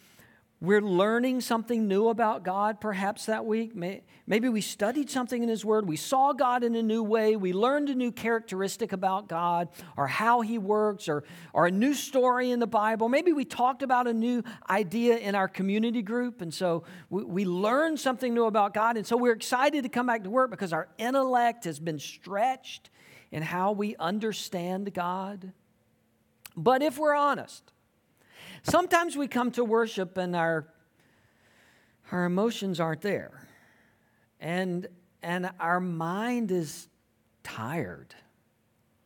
we're 0.65 0.81
learning 0.81 1.41
something 1.41 1.87
new 1.87 2.09
about 2.09 2.43
God 2.43 2.81
perhaps 2.81 3.27
that 3.27 3.45
week. 3.45 3.73
Maybe 3.75 4.49
we 4.49 4.61
studied 4.61 5.09
something 5.09 5.43
in 5.43 5.49
His 5.49 5.63
Word. 5.63 5.87
We 5.87 5.97
saw 5.97 6.33
God 6.33 6.63
in 6.63 6.75
a 6.75 6.81
new 6.81 7.03
way. 7.03 7.35
We 7.35 7.53
learned 7.53 7.89
a 7.89 7.95
new 7.95 8.11
characteristic 8.11 8.91
about 8.91 9.29
God 9.29 9.69
or 9.95 10.07
how 10.07 10.41
He 10.41 10.57
works 10.57 11.07
or, 11.07 11.23
or 11.53 11.67
a 11.67 11.71
new 11.71 11.93
story 11.93 12.51
in 12.51 12.59
the 12.59 12.67
Bible. 12.67 13.09
Maybe 13.09 13.33
we 13.33 13.45
talked 13.45 13.83
about 13.83 14.07
a 14.07 14.13
new 14.13 14.43
idea 14.69 15.17
in 15.17 15.35
our 15.35 15.47
community 15.47 16.01
group. 16.01 16.41
And 16.41 16.53
so 16.53 16.83
we, 17.09 17.23
we 17.23 17.45
learned 17.45 17.99
something 17.99 18.33
new 18.33 18.45
about 18.45 18.73
God. 18.73 18.97
And 18.97 19.05
so 19.05 19.15
we're 19.15 19.33
excited 19.33 19.83
to 19.83 19.89
come 19.89 20.07
back 20.07 20.23
to 20.23 20.29
work 20.29 20.49
because 20.49 20.73
our 20.73 20.87
intellect 20.97 21.65
has 21.65 21.79
been 21.79 21.99
stretched 21.99 22.89
in 23.31 23.43
how 23.43 23.71
we 23.73 23.95
understand 23.97 24.93
God. 24.93 25.51
But 26.57 26.81
if 26.81 26.97
we're 26.97 27.15
honest, 27.15 27.71
sometimes 28.65 29.15
we 29.15 29.27
come 29.27 29.51
to 29.51 29.63
worship 29.63 30.17
and 30.17 30.35
our, 30.35 30.67
our 32.11 32.25
emotions 32.25 32.79
aren't 32.79 33.01
there. 33.01 33.47
And, 34.39 34.87
and 35.21 35.49
our 35.59 35.79
mind 35.79 36.51
is 36.51 36.87
tired. 37.43 38.13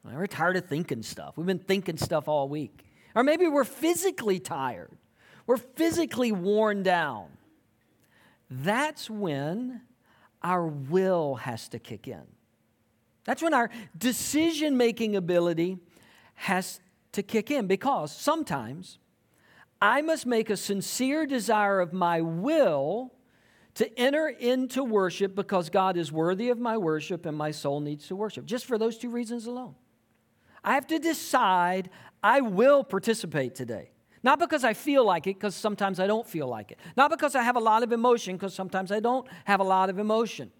We're 0.03 0.27
tired 0.27 0.57
of 0.57 0.65
thinking 0.65 1.03
stuff. 1.03 1.37
We've 1.37 1.45
been 1.45 1.59
thinking 1.59 1.97
stuff 1.97 2.27
all 2.27 2.49
week. 2.49 2.85
Or 3.15 3.23
maybe 3.23 3.47
we're 3.47 3.63
physically 3.63 4.39
tired. 4.39 4.91
We're 5.45 5.57
physically 5.57 6.31
worn 6.31 6.83
down. 6.83 7.27
That's 8.49 9.09
when 9.09 9.81
our 10.41 10.65
will 10.65 11.35
has 11.35 11.67
to 11.69 11.79
kick 11.79 12.07
in. 12.07 12.23
That's 13.25 13.41
when 13.41 13.53
our 13.53 13.69
decision 13.97 14.77
making 14.77 15.15
ability 15.15 15.77
has 16.35 16.79
to 17.11 17.21
kick 17.21 17.51
in 17.51 17.67
because 17.67 18.15
sometimes 18.15 18.97
I 19.81 20.01
must 20.01 20.25
make 20.25 20.49
a 20.49 20.57
sincere 20.57 21.25
desire 21.25 21.79
of 21.79 21.93
my 21.93 22.21
will 22.21 23.13
to 23.75 23.99
enter 23.99 24.27
into 24.27 24.83
worship 24.83 25.35
because 25.35 25.69
God 25.69 25.95
is 25.95 26.11
worthy 26.11 26.49
of 26.49 26.59
my 26.59 26.77
worship 26.77 27.25
and 27.25 27.37
my 27.37 27.51
soul 27.51 27.79
needs 27.79 28.07
to 28.07 28.15
worship. 28.15 28.45
Just 28.45 28.65
for 28.65 28.77
those 28.77 28.97
two 28.97 29.09
reasons 29.09 29.45
alone. 29.45 29.75
I 30.63 30.73
have 30.73 30.87
to 30.87 30.99
decide 30.99 31.89
I 32.21 32.41
will 32.41 32.83
participate 32.83 33.55
today. 33.55 33.91
Not 34.21 34.37
because 34.39 34.65
I 34.65 34.73
feel 34.73 35.05
like 35.05 35.27
it, 35.27 35.35
because 35.35 35.55
sometimes 35.55 35.99
I 35.99 36.07
don't 36.07 36.27
feel 36.27 36.47
like 36.47 36.71
it. 36.71 36.79
Not 36.97 37.09
because 37.09 37.35
I 37.35 37.43
have 37.43 37.55
a 37.55 37.61
lot 37.61 37.83
of 37.83 37.93
emotion, 37.93 38.35
because 38.35 38.53
sometimes 38.53 38.91
I 38.91 38.99
don't 38.99 39.25
have 39.45 39.61
a 39.61 39.63
lot 39.63 39.89
of 39.89 39.97
emotion. 39.97 40.51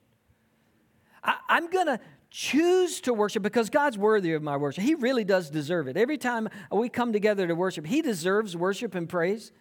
I, 1.21 1.35
am 1.49 1.69
going 1.69 1.87
to 1.87 1.99
choose 2.31 3.01
to 3.01 3.13
worship 3.13 3.41
because 3.41 3.69
God's 3.69 3.97
worthy 3.97 4.33
of 4.33 4.43
my 4.43 4.57
worship. 4.57 4.83
He 4.83 4.95
really 4.95 5.23
does 5.23 5.49
deserve 5.49 5.87
it. 5.87 5.97
Every 5.97 6.17
time 6.17 6.49
we 6.71 6.89
come 6.89 7.11
together 7.11 7.47
to 7.47 7.55
worship, 7.55 7.85
He 7.85 8.01
deserves 8.01 8.55
worship 8.55 8.95
and 8.95 9.09
praise. 9.09 9.51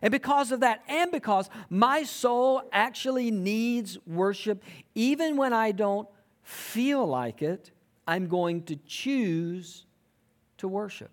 And 0.00 0.12
because 0.12 0.52
of 0.52 0.60
that, 0.60 0.82
and 0.88 1.10
because 1.10 1.50
my 1.68 2.04
soul 2.04 2.62
actually 2.72 3.30
needs 3.30 3.98
worship, 4.06 4.62
even 4.94 5.36
when 5.36 5.52
I 5.52 5.72
don't 5.72 6.08
feel 6.42 7.06
like 7.06 7.42
it, 7.42 7.72
I'm 8.06 8.28
going 8.28 8.62
to 8.64 8.76
choose 8.86 9.84
to 10.58 10.68
worship. 10.68 11.10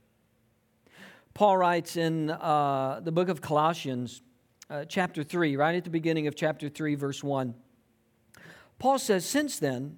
Paul 1.33 1.57
writes 1.57 1.97
in 1.97 2.29
uh, 2.29 3.01
the 3.03 3.11
book 3.11 3.27
of 3.27 3.41
Colossians, 3.41 4.21
uh, 4.69 4.85
chapter 4.85 5.23
3, 5.23 5.57
right 5.57 5.75
at 5.75 5.83
the 5.83 5.89
beginning 5.89 6.27
of 6.27 6.35
chapter 6.35 6.69
3, 6.69 6.95
verse 6.95 7.21
1. 7.23 7.53
Paul 8.79 8.99
says, 8.99 9.25
Since 9.25 9.59
then, 9.59 9.97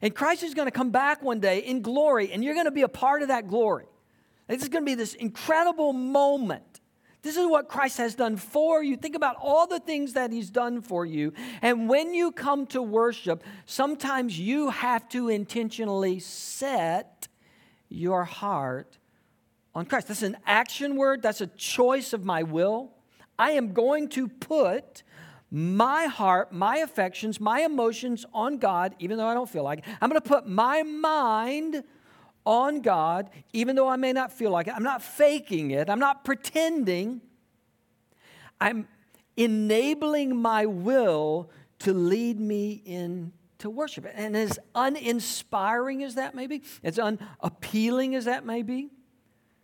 and 0.00 0.14
Christ 0.14 0.42
is 0.42 0.54
going 0.54 0.66
to 0.66 0.72
come 0.72 0.90
back 0.90 1.22
one 1.22 1.40
day 1.40 1.58
in 1.58 1.82
glory, 1.82 2.32
and 2.32 2.42
you're 2.42 2.54
going 2.54 2.66
to 2.66 2.72
be 2.72 2.82
a 2.82 2.88
part 2.88 3.22
of 3.22 3.28
that 3.28 3.48
glory. 3.48 3.86
This 4.48 4.62
is 4.62 4.68
going 4.68 4.84
to 4.84 4.90
be 4.90 4.94
this 4.94 5.14
incredible 5.14 5.92
moment. 5.92 6.80
This 7.22 7.36
is 7.36 7.46
what 7.46 7.68
Christ 7.68 7.98
has 7.98 8.16
done 8.16 8.36
for 8.36 8.82
you. 8.82 8.96
Think 8.96 9.14
about 9.14 9.36
all 9.40 9.66
the 9.68 9.78
things 9.78 10.14
that 10.14 10.32
He's 10.32 10.50
done 10.50 10.82
for 10.82 11.06
you. 11.06 11.32
And 11.62 11.88
when 11.88 12.14
you 12.14 12.32
come 12.32 12.66
to 12.68 12.82
worship, 12.82 13.44
sometimes 13.64 14.38
you 14.38 14.70
have 14.70 15.08
to 15.10 15.28
intentionally 15.28 16.18
set 16.18 17.28
your 17.88 18.24
heart 18.24 18.98
on 19.74 19.86
Christ. 19.86 20.08
That's 20.08 20.22
an 20.22 20.36
action 20.46 20.96
word, 20.96 21.22
that's 21.22 21.40
a 21.40 21.46
choice 21.46 22.12
of 22.12 22.24
my 22.24 22.42
will. 22.42 22.92
I 23.38 23.52
am 23.52 23.72
going 23.72 24.08
to 24.10 24.28
put 24.28 25.02
my 25.54 26.06
heart, 26.06 26.50
my 26.50 26.78
affections, 26.78 27.38
my 27.38 27.60
emotions 27.60 28.24
on 28.32 28.56
God, 28.56 28.94
even 28.98 29.18
though 29.18 29.26
I 29.26 29.34
don't 29.34 29.48
feel 29.48 29.62
like 29.62 29.80
it. 29.80 29.84
I'm 30.00 30.08
going 30.08 30.20
to 30.20 30.26
put 30.26 30.48
my 30.48 30.82
mind 30.82 31.84
on 32.46 32.80
God, 32.80 33.28
even 33.52 33.76
though 33.76 33.86
I 33.86 33.96
may 33.96 34.14
not 34.14 34.32
feel 34.32 34.50
like 34.50 34.66
it. 34.66 34.72
I'm 34.74 34.82
not 34.82 35.02
faking 35.02 35.70
it, 35.70 35.90
I'm 35.90 35.98
not 35.98 36.24
pretending. 36.24 37.20
I'm 38.58 38.88
enabling 39.36 40.36
my 40.36 40.64
will 40.66 41.50
to 41.80 41.92
lead 41.92 42.40
me 42.40 42.80
into 42.86 43.68
worship. 43.68 44.06
And 44.14 44.34
as 44.36 44.58
uninspiring 44.74 46.02
as 46.02 46.14
that 46.14 46.34
may 46.34 46.46
be, 46.46 46.62
as 46.82 46.98
unappealing 46.98 48.14
as 48.14 48.24
that 48.24 48.46
may 48.46 48.62
be, 48.62 48.88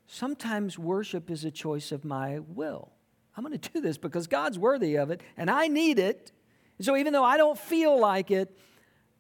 sometimes 0.07 0.79
worship 0.79 1.31
is 1.31 1.45
a 1.45 1.51
choice 1.51 1.93
of 1.93 2.05
my 2.05 2.41
will. 2.41 2.93
I'm 3.39 3.45
going 3.45 3.57
to 3.57 3.71
do 3.71 3.81
this 3.81 3.99
because 3.99 4.27
God's 4.27 4.59
worthy 4.59 4.97
of 4.97 5.13
it 5.13 5.21
and 5.37 5.49
I 5.49 5.69
need 5.69 6.01
it. 6.01 6.33
And 6.77 6.85
so 6.85 6.97
even 6.97 7.13
though 7.13 7.23
I 7.23 7.37
don't 7.37 7.57
feel 7.57 7.97
like 7.97 8.33
it, 8.33 8.59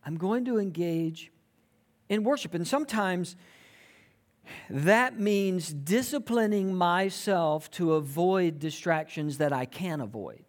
I'm 0.04 0.16
going 0.16 0.44
to 0.46 0.58
engage 0.58 1.30
in 2.08 2.25
worship. 2.25 2.52
And 2.52 2.66
sometimes 2.66 3.37
that 4.68 5.20
means 5.20 5.72
disciplining 5.72 6.75
myself 6.75 7.70
to 7.72 7.92
avoid 7.92 8.58
distractions 8.58 9.38
that 9.38 9.52
I 9.52 9.66
can 9.66 10.00
avoid. 10.00 10.42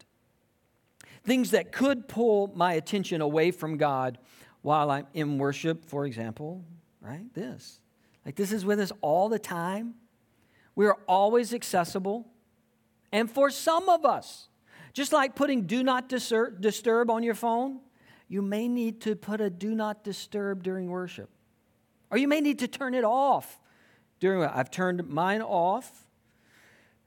Things 1.23 1.51
that 1.51 1.71
could 1.71 2.07
pull 2.07 2.51
my 2.55 2.73
attention 2.73 3.21
away 3.21 3.51
from 3.51 3.77
God 3.77 4.17
while 4.63 4.89
I'm 4.89 5.05
in 5.13 5.37
worship, 5.37 5.85
for 5.85 6.07
example, 6.07 6.65
right? 7.01 7.31
This. 7.35 7.81
Like 8.25 8.35
this 8.35 8.51
is 8.51 8.65
with 8.65 8.79
us 8.79 8.91
all 9.01 9.29
the 9.29 9.37
time. 9.37 9.93
We're 10.73 10.97
always 11.07 11.53
accessible. 11.53 12.25
And 13.11 13.29
for 13.29 13.49
some 13.49 13.89
of 13.89 14.05
us, 14.05 14.47
just 14.93 15.13
like 15.13 15.35
putting 15.35 15.65
do 15.65 15.83
not 15.83 16.09
disturb 16.09 17.09
on 17.09 17.23
your 17.23 17.35
phone, 17.35 17.79
you 18.27 18.41
may 18.41 18.67
need 18.67 19.01
to 19.01 19.15
put 19.15 19.41
a 19.41 19.49
do 19.49 19.73
not 19.73 20.03
disturb 20.03 20.63
during 20.63 20.89
worship. 20.89 21.29
Or 22.11 22.17
you 22.17 22.27
may 22.27 22.41
need 22.41 22.59
to 22.59 22.67
turn 22.67 22.93
it 22.93 23.03
off 23.03 23.59
during 24.19 24.43
I've 24.43 24.71
turned 24.71 25.07
mine 25.07 25.41
off 25.41 26.05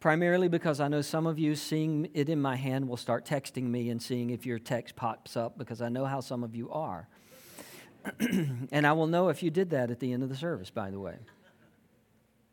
primarily 0.01 0.49
because 0.49 0.81
I 0.81 0.89
know 0.89 1.01
some 1.01 1.27
of 1.27 1.39
you 1.39 1.55
seeing 1.55 2.09
it 2.13 2.29
in 2.29 2.41
my 2.41 2.57
hand 2.57 2.89
will 2.89 2.97
start 2.97 3.25
texting 3.25 3.65
me 3.65 3.91
and 3.91 4.03
seeing 4.03 4.31
if 4.31 4.45
your 4.45 4.59
text 4.59 4.97
pops 4.97 5.37
up 5.37 5.57
because 5.57 5.81
I 5.81 5.89
know 5.89 6.05
how 6.07 6.21
some 6.21 6.43
of 6.43 6.57
you 6.57 6.71
are. 6.71 7.09
and 8.19 8.85
I 8.85 8.93
will 8.93 9.07
know 9.07 9.29
if 9.29 9.45
you 9.45 9.51
did 9.51 9.71
that 9.71 9.93
at 9.93 10.01
the 10.01 10.13
end 10.13 10.25
of 10.25 10.29
the 10.29 10.35
service, 10.35 10.71
by 10.71 10.91
the 10.91 10.99
way. 10.99 11.19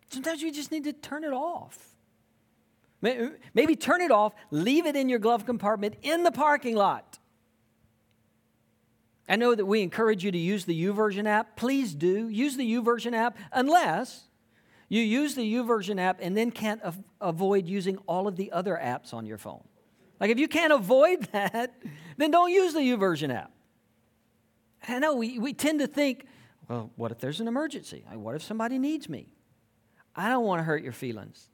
Sometimes 0.10 0.41
you 0.41 0.51
just 0.51 0.72
need 0.72 0.84
to 0.84 0.94
turn 0.94 1.24
it 1.24 1.34
off. 1.34 1.96
Maybe 3.01 3.75
turn 3.75 4.01
it 4.01 4.12
off, 4.12 4.34
leave 4.51 4.86
it 4.86 4.96
in 4.96 5.10
your 5.10 5.20
glove 5.20 5.46
compartment 5.46 5.96
in 6.01 6.24
the 6.24 6.32
parking 6.32 6.75
lot. 6.75 7.20
I 9.27 9.36
know 9.36 9.53
that 9.53 9.65
we 9.65 9.82
encourage 9.82 10.24
you 10.24 10.32
to 10.32 10.38
use 10.38 10.65
the 10.65 10.84
YouVersion 10.86 11.27
app. 11.27 11.56
Please 11.56 11.94
do. 11.94 12.27
Use 12.29 12.58
the 12.58 12.70
YouVersion 12.74 13.13
app 13.13 13.38
unless 13.51 14.24
you 14.89 15.01
use 15.01 15.36
the 15.36 15.53
YouVersion 15.53 16.00
app 16.00 16.18
and 16.20 16.36
then 16.36 16.50
can't 16.50 16.82
av- 16.84 16.98
avoid 17.22 17.68
using 17.68 17.98
all 18.08 18.27
of 18.27 18.36
the 18.38 18.51
other 18.51 18.79
apps 18.82 19.13
on 19.13 19.27
your 19.27 19.38
phone. 19.38 19.63
Like 20.20 20.32
if 20.32 20.39
you 20.39 20.48
can't 20.48 20.74
avoid 20.74 21.24
that, 21.32 21.75
then 22.18 22.32
don't 22.32 22.51
use 22.51 22.74
the 22.74 22.79
YouVersion 22.79 23.34
app. 23.34 23.51
I 24.88 24.98
know 24.98 25.15
we, 25.15 25.38
we 25.38 25.53
tend 25.53 25.79
to 25.79 25.88
think, 25.88 26.25
well, 26.68 26.89
what 26.96 27.12
if 27.12 27.20
there's 27.20 27.39
an 27.39 27.48
emergency? 27.48 28.03
What 28.12 28.36
if 28.36 28.41
somebody 28.41 28.79
needs 28.79 29.08
me? 29.08 29.36
I 30.15 30.29
don't 30.29 30.46
want 30.46 30.60
to 30.60 30.63
hurt 30.63 30.82
your 30.82 30.91
feelings. 30.91 31.50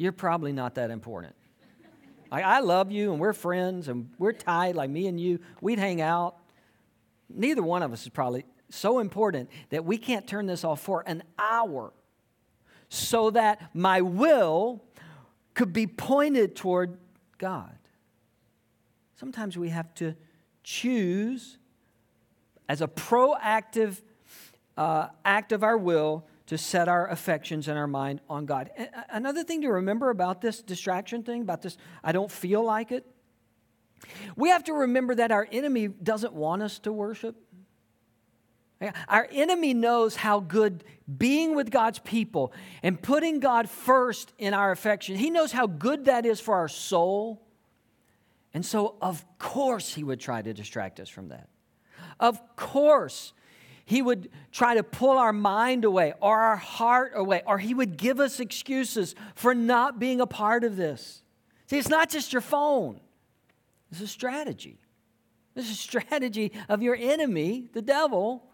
You're 0.00 0.12
probably 0.12 0.52
not 0.52 0.76
that 0.76 0.90
important. 0.90 1.34
I 2.32 2.60
love 2.60 2.90
you 2.90 3.12
and 3.12 3.20
we're 3.20 3.34
friends 3.34 3.86
and 3.86 4.08
we're 4.18 4.32
tight, 4.32 4.74
like 4.74 4.88
me 4.88 5.08
and 5.08 5.20
you. 5.20 5.40
We'd 5.60 5.78
hang 5.78 6.00
out. 6.00 6.36
Neither 7.28 7.62
one 7.62 7.82
of 7.82 7.92
us 7.92 8.04
is 8.04 8.08
probably 8.08 8.46
so 8.70 8.98
important 8.98 9.50
that 9.68 9.84
we 9.84 9.98
can't 9.98 10.26
turn 10.26 10.46
this 10.46 10.64
off 10.64 10.80
for 10.80 11.04
an 11.06 11.22
hour 11.38 11.92
so 12.88 13.28
that 13.32 13.74
my 13.74 14.00
will 14.00 14.82
could 15.52 15.74
be 15.74 15.86
pointed 15.86 16.56
toward 16.56 16.96
God. 17.36 17.76
Sometimes 19.16 19.58
we 19.58 19.68
have 19.68 19.92
to 19.96 20.14
choose 20.62 21.58
as 22.70 22.80
a 22.80 22.88
proactive 22.88 24.00
uh, 24.78 25.08
act 25.26 25.52
of 25.52 25.62
our 25.62 25.76
will 25.76 26.24
to 26.50 26.58
set 26.58 26.88
our 26.88 27.08
affections 27.08 27.68
and 27.68 27.78
our 27.78 27.86
mind 27.86 28.20
on 28.28 28.44
God. 28.44 28.70
Another 29.08 29.44
thing 29.44 29.62
to 29.62 29.68
remember 29.68 30.10
about 30.10 30.40
this 30.40 30.60
distraction 30.60 31.22
thing, 31.22 31.42
about 31.42 31.62
this, 31.62 31.78
I 32.02 32.10
don't 32.10 32.28
feel 32.28 32.64
like 32.64 32.90
it, 32.90 33.06
we 34.34 34.48
have 34.48 34.64
to 34.64 34.72
remember 34.72 35.14
that 35.14 35.30
our 35.30 35.46
enemy 35.52 35.86
doesn't 35.86 36.32
want 36.32 36.62
us 36.62 36.80
to 36.80 36.92
worship. 36.92 37.36
Our 39.06 39.28
enemy 39.30 39.74
knows 39.74 40.16
how 40.16 40.40
good 40.40 40.82
being 41.18 41.54
with 41.54 41.70
God's 41.70 42.00
people 42.00 42.52
and 42.82 43.00
putting 43.00 43.38
God 43.38 43.70
first 43.70 44.32
in 44.36 44.52
our 44.52 44.72
affection, 44.72 45.14
he 45.14 45.30
knows 45.30 45.52
how 45.52 45.68
good 45.68 46.06
that 46.06 46.26
is 46.26 46.40
for 46.40 46.56
our 46.56 46.66
soul. 46.66 47.46
And 48.52 48.66
so, 48.66 48.96
of 49.00 49.24
course, 49.38 49.94
he 49.94 50.02
would 50.02 50.18
try 50.18 50.42
to 50.42 50.52
distract 50.52 50.98
us 50.98 51.08
from 51.08 51.28
that. 51.28 51.48
Of 52.18 52.40
course, 52.56 53.34
he 53.90 54.02
would 54.02 54.30
try 54.52 54.76
to 54.76 54.84
pull 54.84 55.18
our 55.18 55.32
mind 55.32 55.84
away 55.84 56.14
or 56.20 56.38
our 56.38 56.54
heart 56.54 57.10
away, 57.16 57.42
or 57.44 57.58
he 57.58 57.74
would 57.74 57.96
give 57.96 58.20
us 58.20 58.38
excuses 58.38 59.16
for 59.34 59.52
not 59.52 59.98
being 59.98 60.20
a 60.20 60.28
part 60.28 60.62
of 60.62 60.76
this. 60.76 61.24
See, 61.66 61.76
it's 61.76 61.88
not 61.88 62.08
just 62.08 62.32
your 62.32 62.40
phone, 62.40 63.00
it's 63.90 64.00
a 64.00 64.06
strategy. 64.06 64.78
This 65.54 65.64
is 65.64 65.72
a 65.72 65.74
strategy 65.74 66.52
of 66.68 66.82
your 66.82 66.94
enemy, 66.94 67.68
the 67.72 67.82
devil, 67.82 68.48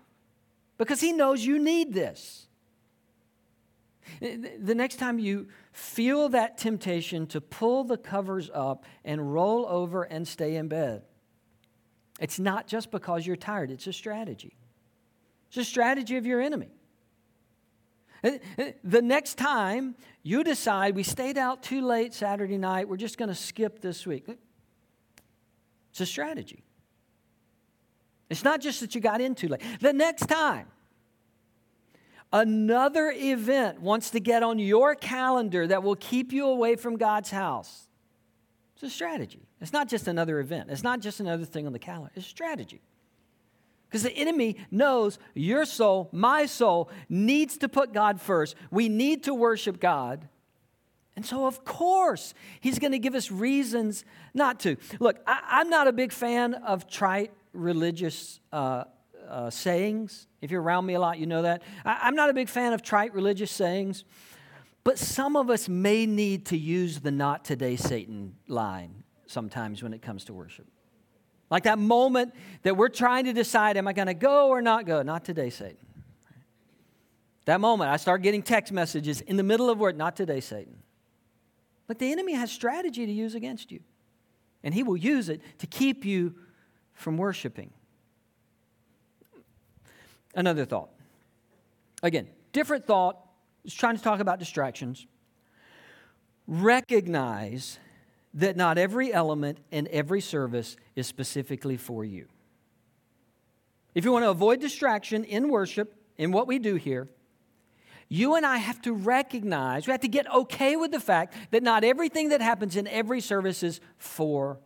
because 0.79 1.03
he 1.03 1.13
knows 1.13 1.45
you 1.45 1.59
need 1.59 1.93
this. 1.93 2.47
The 4.23 4.75
next 4.75 4.97
time 4.97 5.19
you 5.19 5.49
feel 5.71 6.31
that 6.31 6.57
temptation 6.57 7.27
to 7.27 7.43
pull 7.43 7.85
the 7.85 7.99
covers 7.99 8.51
up 8.55 8.87
and 9.05 9.35
roll 9.35 9.67
over 9.67 10.05
and 10.05 10.27
stay 10.27 10.57
in 10.57 10.69
bed, 10.69 11.03
it's 12.19 12.39
not 12.39 12.67
just 12.67 12.91
because 12.91 13.27
you're 13.27 13.37
tired, 13.37 13.71
it's 13.71 13.87
a 13.87 13.93
strategy. 13.93 14.57
It's 15.49 15.57
a 15.57 15.65
strategy 15.65 16.17
of 16.17 16.27
your 16.27 16.41
enemy. 16.41 16.71
Uh, 18.23 18.31
uh, 18.59 18.65
the 18.83 19.03
next 19.03 19.37
time 19.37 19.95
you 20.23 20.43
decide 20.43 20.95
we 20.95 21.03
stayed 21.03 21.39
out 21.39 21.63
too 21.63 21.81
late 21.81 22.15
Saturday 22.15 22.59
night, 22.59 22.89
we're 22.89 22.97
just 22.97 23.19
going 23.19 23.29
to 23.29 23.35
skip 23.35 23.81
this 23.81 24.07
week. 24.07 24.27
Mm. 24.27 24.37
It's 25.91 26.01
a 26.01 26.07
strategy. 26.07 26.63
It's 28.29 28.45
not 28.45 28.61
just 28.61 28.81
that 28.81 28.95
you 28.95 29.01
got 29.01 29.21
in 29.21 29.35
too 29.35 29.49
late. 29.49 29.63
The 29.81 29.93
next 29.93 30.27
time 30.27 30.67
another 32.33 33.13
event 33.17 33.81
wants 33.81 34.11
to 34.11 34.21
get 34.21 34.43
on 34.43 34.59
your 34.59 34.95
calendar 34.95 35.67
that 35.67 35.83
will 35.83 35.97
keep 35.97 36.33
you 36.33 36.47
away 36.47 36.77
from 36.77 36.97
God's 36.97 37.31
house, 37.31 37.89
it's 38.75 38.83
a 38.83 38.91
strategy. 38.91 39.47
It's 39.61 39.73
not 39.73 39.89
just 39.89 40.07
another 40.09 40.41
event, 40.41 40.71
it's 40.71 40.83
not 40.83 41.01
just 41.01 41.21
another 41.21 41.45
thing 41.45 41.67
on 41.67 41.73
the 41.73 41.79
calendar, 41.79 42.11
it's 42.15 42.27
a 42.27 42.29
strategy. 42.29 42.83
Because 43.97 44.13
the 44.13 44.19
enemy 44.19 44.59
knows 44.71 45.19
your 45.33 45.65
soul, 45.65 46.11
my 46.13 46.45
soul, 46.45 46.91
needs 47.09 47.57
to 47.57 47.67
put 47.67 47.95
God 47.95 48.21
first. 48.21 48.55
We 48.71 48.91
need 48.91 49.23
to 49.23 49.33
worship 49.33 49.81
God. 49.81 50.29
And 51.17 51.25
so, 51.25 51.47
of 51.47 51.65
course, 51.65 52.35
he's 52.61 52.79
going 52.79 52.93
to 52.93 52.99
give 52.99 53.15
us 53.15 53.31
reasons 53.31 54.05
not 54.35 54.61
to. 54.61 54.77
Look, 55.01 55.19
I, 55.27 55.63
am 55.63 55.71
not 55.71 55.89
a 55.89 55.93
big 55.93 56.13
fan 56.13 56.53
of 56.53 56.87
trite 56.87 57.33
religious 57.55 58.39
uh, 58.53 58.85
uh, 59.27 59.49
sayings. 59.49 60.27
If 60.43 60.51
you're 60.51 60.61
around 60.61 60.85
me 60.85 60.93
a 60.93 61.01
lot, 61.01 61.19
you 61.19 61.25
know 61.25 61.41
that. 61.41 61.63
I, 61.87 62.01
I'm 62.03 62.17
not 62.17 62.29
a 62.29 62.35
big 62.35 62.51
fan 62.51 62.75
of 62.75 62.83
trite 62.83 63.15
religious 63.15 63.51
sayings. 63.51 64.05
But 64.85 64.99
some 64.99 65.37
of 65.37 65.49
us 65.49 65.71
may 65.71 66.05
need 66.05 66.45
to 66.47 66.59
use 66.59 67.01
the 67.01 67.13
not 67.13 67.47
today, 67.47 67.77
Satan 67.77 68.35
line 68.47 69.05
sometimes 69.27 69.83
when 69.83 69.95
it 69.95 70.03
comes 70.03 70.27
to 70.27 70.35
worship. 70.35 70.67
Like 71.51 71.65
that 71.65 71.79
moment 71.79 72.35
that 72.63 72.77
we're 72.77 72.89
trying 72.89 73.27
to 73.27 73.33
decide, 73.33 73.77
am 73.77 73.87
I 73.87 73.93
going 73.93 74.09
to 74.09 74.15
go 74.15 74.49
or 74.49 74.61
not 74.61 74.87
go? 74.87 75.03
Not 75.03 75.25
today, 75.25 75.51
Satan. 75.51 75.77
That 77.45 77.61
moment, 77.61 77.91
I 77.91 77.97
start 77.97 78.23
getting 78.23 78.43
text 78.43 78.73
messages 78.73 79.21
in 79.21 79.37
the 79.37 79.45
middle 79.45 79.71
of 79.71 79.79
work, 79.79 79.97
not 79.97 80.17
today, 80.17 80.41
Satan. 80.41 80.77
But 81.87 82.01
the 82.01 82.11
enemy 82.11 82.33
has 82.33 82.51
strategy 82.51 83.07
to 83.07 83.13
use 83.13 83.37
against 83.37 83.71
you, 83.71 83.81
and 84.65 84.75
he 84.75 84.83
will 84.83 84.97
use 84.97 85.29
it 85.29 85.41
to 85.59 85.69
keep 85.69 86.05
you 86.05 86.35
from 86.93 87.17
worshiping. 87.17 87.71
Another 90.35 90.65
thought. 90.65 90.91
Again, 92.03 92.29
different 92.53 92.87
thought. 92.87 93.19
Is 93.65 93.75
trying 93.75 93.97
to 93.97 94.03
talk 94.03 94.21
about 94.21 94.39
distractions. 94.39 95.07
Recognize 96.47 97.81
that 98.37 98.57
not 98.57 98.79
every 98.79 99.13
element 99.13 99.59
in 99.71 99.89
every 99.91 100.21
service 100.21 100.77
is 100.95 101.07
specifically 101.07 101.77
for 101.77 102.05
you. 102.05 102.27
If 103.95 104.05
you 104.05 104.13
want 104.13 104.25
to 104.25 104.31
avoid 104.31 104.61
distraction 104.61 105.25
in 105.25 105.49
worship, 105.49 105.95
in 106.19 106.31
what 106.33 106.47
we 106.47 106.59
do 106.59 106.77
here, 106.77 107.09
you 108.09 108.37
and 108.37 108.47
I 108.47 108.59
have 108.59 108.81
to 108.83 108.93
recognize, 108.93 109.87
we 109.87 109.91
have 109.91 110.03
to 110.03 110.09
get 110.09 110.31
okay 110.33 110.77
with 110.77 110.93
the 110.93 111.01
fact 111.01 111.35
that 111.51 111.63
not 111.63 111.83
everything 111.83 112.29
that 112.29 112.41
happens 112.41 112.77
in 112.77 112.87
every 112.87 113.21
service 113.21 113.63
is 113.63 113.81
for 113.97 114.59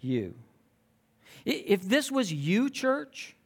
you. 0.00 0.34
If 1.44 1.82
this 1.82 2.10
was 2.10 2.32
you, 2.32 2.68
church, 2.68 3.36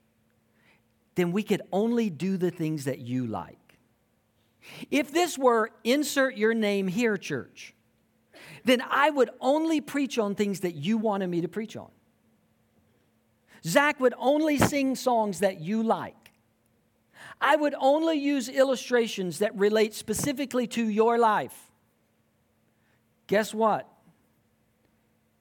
then 1.15 1.31
we 1.31 1.43
could 1.43 1.63
only 1.73 2.11
do 2.11 2.37
the 2.37 2.51
things 2.51 2.87
that 2.87 2.99
you 2.99 3.27
like. 3.27 3.79
If 4.91 5.13
this 5.13 5.39
were 5.39 5.71
insert 5.85 6.37
your 6.37 6.55
name 6.55 6.89
here, 6.89 7.17
church, 7.17 7.75
then 8.67 8.83
I 8.91 9.11
would 9.11 9.31
only 9.41 9.81
preach 9.81 10.19
on 10.19 10.35
things 10.35 10.61
that 10.61 10.75
you 10.75 10.99
wanted 10.99 11.29
me 11.29 11.41
to 11.41 11.49
preach 11.49 11.77
on. 11.77 11.89
Zach 13.65 14.01
would 14.01 14.13
only 14.19 14.59
sing 14.59 14.97
songs 14.97 15.39
that 15.39 15.61
you 15.61 15.85
like. 15.85 16.33
I 17.41 17.55
would 17.55 17.77
only 17.79 18.19
use 18.19 18.49
illustrations 18.49 19.39
that 19.39 19.57
relate 19.57 19.95
specifically 19.95 20.67
to 20.69 20.83
your 20.89 21.17
life. 21.17 21.57
Guess 23.29 23.55
what? 23.55 23.89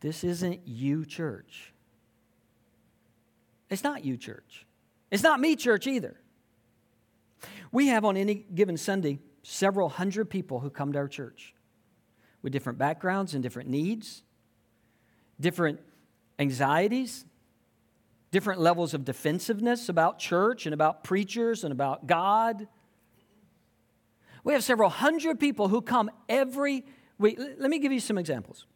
This 0.02 0.24
isn't 0.24 0.68
you, 0.68 1.04
church. 1.04 1.74
It's 3.72 3.84
not 3.84 4.06
you, 4.06 4.18
church. 4.18 4.68
It's 5.10 5.24
not 5.24 5.40
me, 5.40 5.56
church, 5.56 5.88
either. 5.88 6.20
We 7.72 7.88
have 7.88 8.06
on 8.06 8.18
any 8.18 8.46
given 8.54 8.78
Sunday 8.78 9.18
several 9.42 9.90
hundred 9.90 10.30
people 10.30 10.60
who 10.60 10.70
come 10.70 10.94
to 10.94 11.00
our 11.00 11.08
church 11.08 11.56
with 12.46 12.54
different 12.54 12.78
backgrounds 12.78 13.34
and 13.34 13.42
different 13.42 13.68
needs, 13.68 14.22
different 15.42 15.80
anxieties, 16.38 17.26
different 18.30 18.62
levels 18.62 18.94
of 18.94 19.04
defensiveness 19.04 19.90
about 19.90 20.20
church 20.20 20.68
and 20.68 20.74
about 20.76 21.04
preachers 21.04 21.64
and 21.64 21.72
about 21.72 22.06
God. 22.06 22.68
We 24.44 24.54
have 24.54 24.64
several 24.64 24.92
hundred 24.92 25.40
people 25.40 25.70
who 25.70 25.82
come 25.82 26.12
every 26.30 26.86
week. 27.18 27.40
Let 27.40 27.72
me 27.72 27.80
give 27.80 27.92
you 27.92 28.00
some 28.00 28.20
examples. 28.20 28.68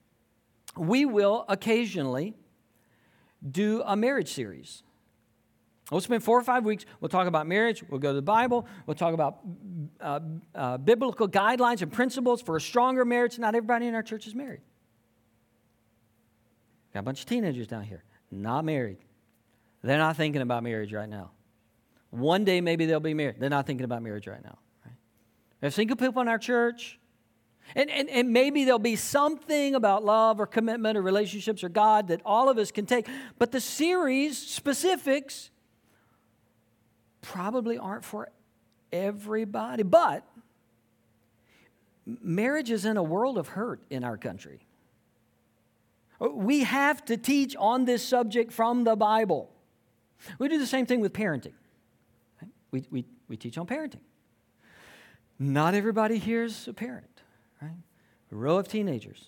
We 0.76 1.06
will 1.06 1.46
occasionally 1.48 2.34
do 3.48 3.84
a 3.86 3.96
marriage 3.96 4.34
series. 4.34 4.82
We'll 5.92 6.02
spend 6.02 6.24
four 6.24 6.38
or 6.38 6.44
five 6.44 6.66
weeks. 6.66 6.86
We'll 7.00 7.10
talk 7.10 7.28
about 7.28 7.48
marriage. 7.48 7.84
We'll 7.90 8.00
go 8.00 8.10
to 8.10 8.16
the 8.16 8.22
Bible. 8.22 8.68
We'll 8.86 8.96
talk 8.96 9.14
about 9.14 9.40
uh, 10.00 10.20
uh, 10.54 10.78
biblical 10.78 11.28
guidelines 11.28 11.82
and 11.82 11.92
principles 11.92 12.42
for 12.42 12.56
a 12.56 12.62
stronger 12.62 13.06
marriage. 13.06 13.40
Not 13.40 13.56
everybody 13.56 13.88
in 13.88 13.96
our 13.96 14.04
church 14.04 14.28
is 14.28 14.36
married. 14.36 14.62
Got 16.94 17.02
a 17.02 17.04
bunch 17.04 17.22
of 17.22 17.26
teenagers 17.26 17.68
down 17.68 17.84
here, 17.84 18.04
not 18.32 18.66
married. 18.66 18.98
They're 19.84 19.98
not 19.98 20.16
thinking 20.16 20.42
about 20.42 20.64
marriage 20.64 20.94
right 20.94 21.10
now. 21.10 21.32
One 22.12 22.44
day 22.44 22.62
maybe 22.62 22.86
they'll 22.86 23.00
be 23.00 23.14
married. 23.14 23.36
They're 23.40 23.50
not 23.50 23.66
thinking 23.66 23.86
about 23.86 24.02
marriage 24.02 24.28
right 24.28 24.44
now. 24.44 24.58
Right? 24.86 24.96
We 25.62 25.66
have 25.68 25.74
single 25.74 25.96
people 25.96 26.22
in 26.22 26.28
our 26.28 26.40
church. 26.40 27.00
And, 27.76 27.90
and, 27.92 28.10
and 28.10 28.32
maybe 28.32 28.64
there'll 28.66 28.80
be 28.80 28.96
something 28.96 29.76
about 29.76 30.04
love 30.04 30.40
or 30.40 30.48
commitment 30.48 30.98
or 30.98 31.04
relationships 31.04 31.64
or 31.64 31.70
God 31.70 32.08
that 32.08 32.22
all 32.26 32.50
of 32.50 32.58
us 32.58 32.72
can 32.72 32.88
take. 32.88 33.08
But 33.38 33.52
the 33.52 33.62
series 33.62 34.38
specifics 34.40 35.52
probably 37.22 37.78
aren't 37.78 38.04
for 38.04 38.30
everybody. 38.92 39.84
But 39.84 40.24
marriage 42.06 42.72
is 42.72 42.86
in 42.86 42.98
a 42.98 43.04
world 43.04 43.38
of 43.38 43.50
hurt 43.50 43.82
in 43.90 44.04
our 44.04 44.18
country. 44.18 44.60
We 46.20 46.64
have 46.64 47.06
to 47.06 47.18
teach 47.18 47.56
on 47.58 47.86
this 47.86 48.04
subject 48.04 48.52
from 48.52 48.84
the 48.84 48.96
Bible. 48.96 49.50
We 50.38 50.50
do 50.50 50.60
the 50.60 50.68
same 50.68 50.86
thing 50.86 51.00
with 51.00 51.14
parenting. 51.14 51.54
We, 52.72 52.86
we, 52.92 53.06
we 53.28 53.38
teach 53.38 53.58
on 53.58 53.66
parenting. 53.66 54.02
Not 55.40 55.74
everybody 55.74 56.18
here 56.18 56.44
is 56.44 56.68
a 56.68 56.74
parent, 56.74 57.22
right? 57.62 57.72
A 58.32 58.36
row 58.36 58.58
of 58.58 58.68
teenagers. 58.68 59.28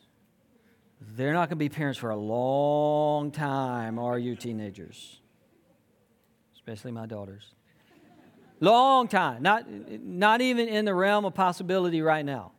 They're 0.99 1.34
not 1.34 1.49
going 1.49 1.51
to 1.51 1.56
be 1.56 1.69
parents 1.69 1.97
for 1.97 2.10
a 2.10 2.17
long 2.17 3.32
time, 3.32 3.97
are 3.97 4.19
you, 4.19 4.36
teenagers? 4.36 5.19
Especially 6.54 6.91
my 6.91 7.06
daughters. 7.06 7.56
Long 8.62 9.08
time. 9.08 9.41
Not, 9.41 9.65
not 9.69 10.39
even 10.39 10.69
in 10.69 10.86
the 10.86 10.93
realm 10.93 11.26
of 11.26 11.34
possibility 11.34 12.02
right 12.02 12.24
now. 12.24 12.52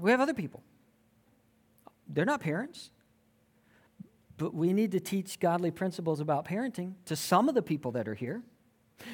We 0.00 0.12
have 0.12 0.20
other 0.20 0.32
people. 0.32 0.62
They're 2.08 2.24
not 2.24 2.40
parents. 2.40 2.90
But 4.36 4.54
we 4.54 4.72
need 4.72 4.92
to 4.92 5.00
teach 5.00 5.38
godly 5.40 5.70
principles 5.70 6.20
about 6.20 6.46
parenting 6.46 6.94
to 7.06 7.16
some 7.16 7.48
of 7.48 7.54
the 7.54 7.62
people 7.62 7.92
that 7.92 8.08
are 8.08 8.14
here. 8.14 8.42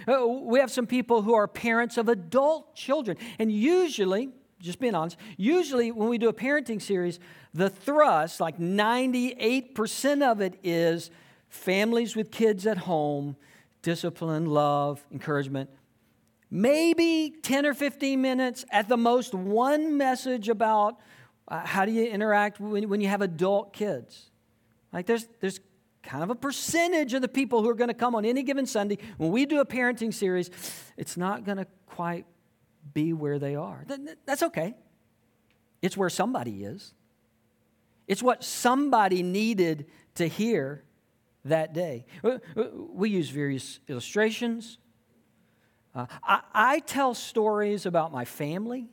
Uh, 0.06 0.26
we 0.26 0.60
have 0.60 0.70
some 0.70 0.86
people 0.86 1.22
who 1.22 1.34
are 1.34 1.48
parents 1.48 1.96
of 1.96 2.08
adult 2.08 2.74
children. 2.74 3.16
And 3.38 3.50
usually, 3.50 4.30
just 4.60 4.78
being 4.78 4.94
honest, 4.94 5.16
usually 5.36 5.90
when 5.90 6.08
we 6.08 6.18
do 6.18 6.28
a 6.28 6.34
parenting 6.34 6.80
series, 6.80 7.18
the 7.54 7.70
thrust, 7.70 8.40
like 8.40 8.58
98% 8.58 10.22
of 10.22 10.40
it 10.40 10.58
is 10.62 11.10
families 11.48 12.14
with 12.14 12.30
kids 12.30 12.66
at 12.66 12.78
home, 12.78 13.36
discipline, 13.82 14.46
love, 14.46 15.04
encouragement. 15.12 15.70
Maybe 16.50 17.34
10 17.42 17.66
or 17.66 17.74
15 17.74 18.20
minutes, 18.20 18.64
at 18.70 18.88
the 18.88 18.96
most, 18.96 19.34
one 19.34 19.96
message 19.96 20.48
about 20.48 20.98
uh, 21.46 21.64
how 21.64 21.84
do 21.84 21.92
you 21.92 22.06
interact 22.06 22.60
when, 22.60 22.88
when 22.88 23.00
you 23.00 23.08
have 23.08 23.22
adult 23.22 23.72
kids. 23.72 24.30
Like 24.92 25.06
there's, 25.06 25.28
there's 25.40 25.60
kind 26.02 26.22
of 26.22 26.30
a 26.30 26.34
percentage 26.34 27.14
of 27.14 27.22
the 27.22 27.28
people 27.28 27.62
who 27.62 27.68
are 27.68 27.74
going 27.74 27.88
to 27.88 27.94
come 27.94 28.14
on 28.14 28.24
any 28.24 28.42
given 28.42 28.66
Sunday. 28.66 28.98
When 29.16 29.30
we 29.30 29.46
do 29.46 29.60
a 29.60 29.66
parenting 29.66 30.12
series, 30.12 30.50
it's 30.96 31.16
not 31.16 31.44
going 31.44 31.58
to 31.58 31.66
quite 31.86 32.26
be 32.94 33.12
where 33.12 33.38
they 33.38 33.54
are. 33.54 33.84
That's 34.26 34.42
okay. 34.42 34.74
It's 35.82 35.96
where 35.96 36.10
somebody 36.10 36.64
is. 36.64 36.94
It's 38.06 38.22
what 38.22 38.42
somebody 38.42 39.22
needed 39.22 39.86
to 40.16 40.26
hear 40.26 40.82
that 41.44 41.72
day. 41.72 42.06
We 42.92 43.10
use 43.10 43.30
various 43.30 43.80
illustrations. 43.88 44.78
Uh, 45.94 46.06
I, 46.22 46.40
I 46.52 46.78
tell 46.80 47.14
stories 47.14 47.86
about 47.86 48.12
my 48.12 48.24
family. 48.24 48.88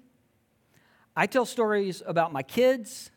I 1.16 1.28
tell 1.28 1.46
stories 1.46 2.02
about 2.06 2.32
my 2.32 2.44
kids. 2.44 3.12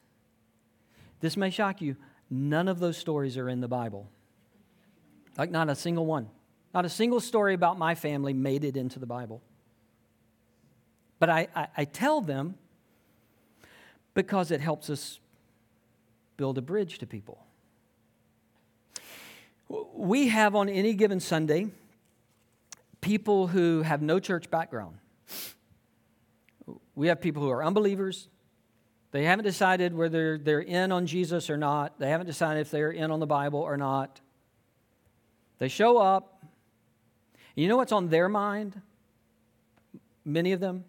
This 1.20 1.36
may 1.36 1.50
shock 1.50 1.80
you. 1.80 1.96
None 2.30 2.68
of 2.68 2.78
those 2.78 2.96
stories 2.96 3.36
are 3.36 3.48
in 3.48 3.60
the 3.60 3.68
Bible. 3.68 4.10
Like, 5.36 5.50
not 5.50 5.68
a 5.68 5.74
single 5.74 6.06
one. 6.06 6.28
Not 6.72 6.84
a 6.84 6.88
single 6.88 7.20
story 7.20 7.54
about 7.54 7.78
my 7.78 7.94
family 7.94 8.32
made 8.32 8.64
it 8.64 8.76
into 8.76 8.98
the 8.98 9.06
Bible. 9.06 9.42
But 11.18 11.30
I, 11.30 11.48
I, 11.54 11.68
I 11.78 11.84
tell 11.84 12.20
them 12.20 12.54
because 14.14 14.50
it 14.50 14.60
helps 14.60 14.90
us 14.90 15.20
build 16.36 16.58
a 16.58 16.62
bridge 16.62 16.98
to 16.98 17.06
people. 17.06 17.44
We 19.94 20.28
have 20.28 20.54
on 20.54 20.68
any 20.68 20.94
given 20.94 21.20
Sunday 21.20 21.68
people 23.00 23.46
who 23.46 23.82
have 23.82 24.02
no 24.02 24.18
church 24.18 24.50
background. 24.50 24.96
We 26.94 27.08
have 27.08 27.20
people 27.20 27.42
who 27.42 27.50
are 27.50 27.64
unbelievers, 27.64 28.28
they 29.12 29.24
haven't 29.24 29.44
decided 29.44 29.94
whether 29.94 30.38
they're 30.38 30.60
in 30.60 30.92
on 30.92 31.06
Jesus 31.06 31.50
or 31.50 31.56
not. 31.56 31.98
They 31.98 32.10
haven't 32.10 32.26
decided 32.26 32.60
if 32.60 32.70
they're 32.70 32.92
in 32.92 33.10
on 33.10 33.18
the 33.18 33.26
Bible 33.26 33.58
or 33.58 33.76
not. 33.76 34.20
They 35.58 35.68
show 35.68 35.98
up. 35.98 36.44
You 37.56 37.68
know 37.68 37.76
what's 37.76 37.92
on 37.92 38.08
their 38.08 38.28
mind? 38.28 38.80
Many 40.24 40.52
of 40.52 40.60
them? 40.60 40.84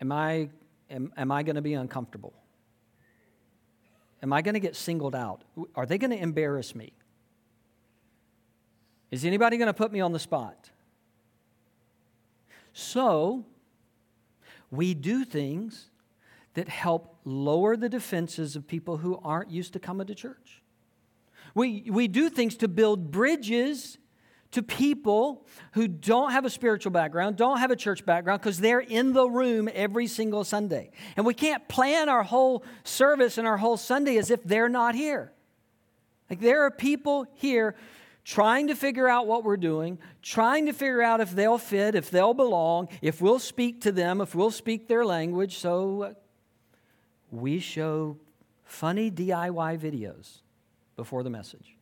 Am 0.00 0.12
I, 0.12 0.50
am, 0.90 1.12
am 1.16 1.32
I 1.32 1.42
going 1.42 1.56
to 1.56 1.62
be 1.62 1.74
uncomfortable? 1.74 2.34
Am 4.22 4.32
I 4.32 4.42
going 4.42 4.54
to 4.54 4.60
get 4.60 4.76
singled 4.76 5.14
out? 5.14 5.44
Are 5.74 5.86
they 5.86 5.96
going 5.96 6.10
to 6.10 6.18
embarrass 6.18 6.74
me? 6.74 6.92
Is 9.10 9.24
anybody 9.24 9.56
going 9.56 9.68
to 9.68 9.74
put 9.74 9.92
me 9.92 10.00
on 10.00 10.12
the 10.12 10.18
spot? 10.18 10.70
So, 12.72 13.44
we 14.70 14.94
do 14.94 15.24
things 15.24 15.90
that 16.54 16.68
help 16.68 17.16
lower 17.24 17.76
the 17.76 17.88
defenses 17.88 18.56
of 18.56 18.66
people 18.66 18.98
who 18.98 19.18
aren't 19.24 19.50
used 19.50 19.72
to 19.72 19.78
coming 19.78 20.06
to 20.06 20.14
church. 20.14 20.62
We, 21.54 21.88
we 21.90 22.08
do 22.08 22.28
things 22.28 22.56
to 22.58 22.68
build 22.68 23.10
bridges 23.10 23.98
to 24.50 24.62
people 24.62 25.46
who 25.72 25.88
don't 25.88 26.32
have 26.32 26.44
a 26.44 26.50
spiritual 26.50 26.90
background, 26.90 27.36
don't 27.36 27.58
have 27.58 27.70
a 27.70 27.76
church 27.76 28.04
background, 28.04 28.40
because 28.40 28.58
they're 28.58 28.80
in 28.80 29.12
the 29.12 29.28
room 29.28 29.68
every 29.74 30.06
single 30.06 30.42
Sunday. 30.42 30.90
And 31.16 31.26
we 31.26 31.34
can't 31.34 31.66
plan 31.68 32.08
our 32.08 32.22
whole 32.22 32.64
service 32.82 33.38
and 33.38 33.46
our 33.46 33.58
whole 33.58 33.76
Sunday 33.76 34.16
as 34.16 34.30
if 34.30 34.42
they're 34.42 34.68
not 34.68 34.94
here. 34.94 35.32
Like 36.30 36.40
there 36.40 36.62
are 36.62 36.70
people 36.70 37.26
here 37.34 37.74
trying 38.28 38.66
to 38.66 38.74
figure 38.74 39.08
out 39.08 39.26
what 39.26 39.42
we're 39.42 39.56
doing, 39.56 39.98
trying 40.20 40.66
to 40.66 40.72
figure 40.74 41.00
out 41.00 41.18
if 41.18 41.30
they'll 41.30 41.56
fit, 41.56 41.94
if 41.94 42.10
they'll 42.10 42.34
belong, 42.34 42.86
if 43.00 43.22
we'll 43.22 43.38
speak 43.38 43.80
to 43.80 43.90
them, 43.90 44.20
if 44.20 44.34
we'll 44.34 44.50
speak 44.50 44.86
their 44.86 45.02
language. 45.02 45.56
So 45.56 46.02
uh, 46.02 46.12
we 47.30 47.58
show 47.58 48.18
funny 48.64 49.10
DIY 49.10 49.78
videos 49.78 50.40
before 50.94 51.22
the 51.22 51.30
message. 51.30 51.74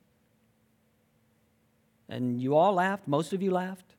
And 2.09 2.41
you 2.41 2.55
all 2.55 2.75
laughed, 2.75 3.09
most 3.09 3.33
of 3.33 3.43
you 3.43 3.51
laughed. 3.51 3.97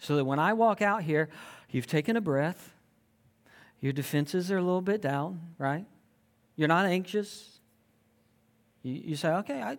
So 0.00 0.16
that 0.16 0.26
when 0.26 0.38
I 0.38 0.52
walk 0.52 0.82
out 0.82 1.02
here, 1.02 1.30
you've 1.70 1.86
taken 1.86 2.14
a 2.18 2.20
breath, 2.20 2.74
your 3.80 3.94
defenses 3.94 4.50
are 4.50 4.58
a 4.58 4.62
little 4.62 4.82
bit 4.82 5.00
down, 5.00 5.40
right? 5.56 5.86
You're 6.56 6.68
not 6.68 6.84
anxious. 6.84 7.58
You, 8.82 8.92
you 8.92 9.16
say, 9.16 9.30
okay, 9.30 9.62
I, 9.62 9.78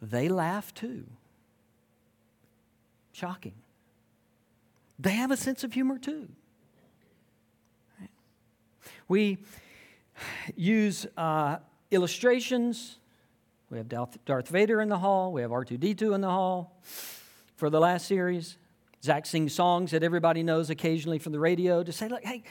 they 0.00 0.28
laugh 0.28 0.72
too. 0.74 1.04
Shocking. 3.12 3.54
They 4.98 5.12
have 5.12 5.30
a 5.30 5.36
sense 5.36 5.64
of 5.64 5.72
humor 5.72 5.98
too. 5.98 6.28
We 9.08 9.38
use 10.54 11.06
uh, 11.16 11.56
illustrations. 11.90 12.98
We 13.70 13.78
have 13.78 13.88
Darth 13.88 14.48
Vader 14.48 14.80
in 14.80 14.88
the 14.88 14.98
hall. 14.98 15.32
We 15.32 15.42
have 15.42 15.50
R2D2 15.50 16.14
in 16.14 16.20
the 16.20 16.28
hall 16.28 16.78
for 17.56 17.70
the 17.70 17.80
last 17.80 18.06
series. 18.06 18.58
Zach 19.02 19.26
sings 19.26 19.54
songs 19.54 19.92
that 19.92 20.02
everybody 20.02 20.42
knows 20.42 20.70
occasionally 20.70 21.18
from 21.18 21.32
the 21.32 21.40
radio 21.40 21.82
to 21.82 21.92
say, 21.92 22.08
like, 22.08 22.24
hey, 22.24 22.42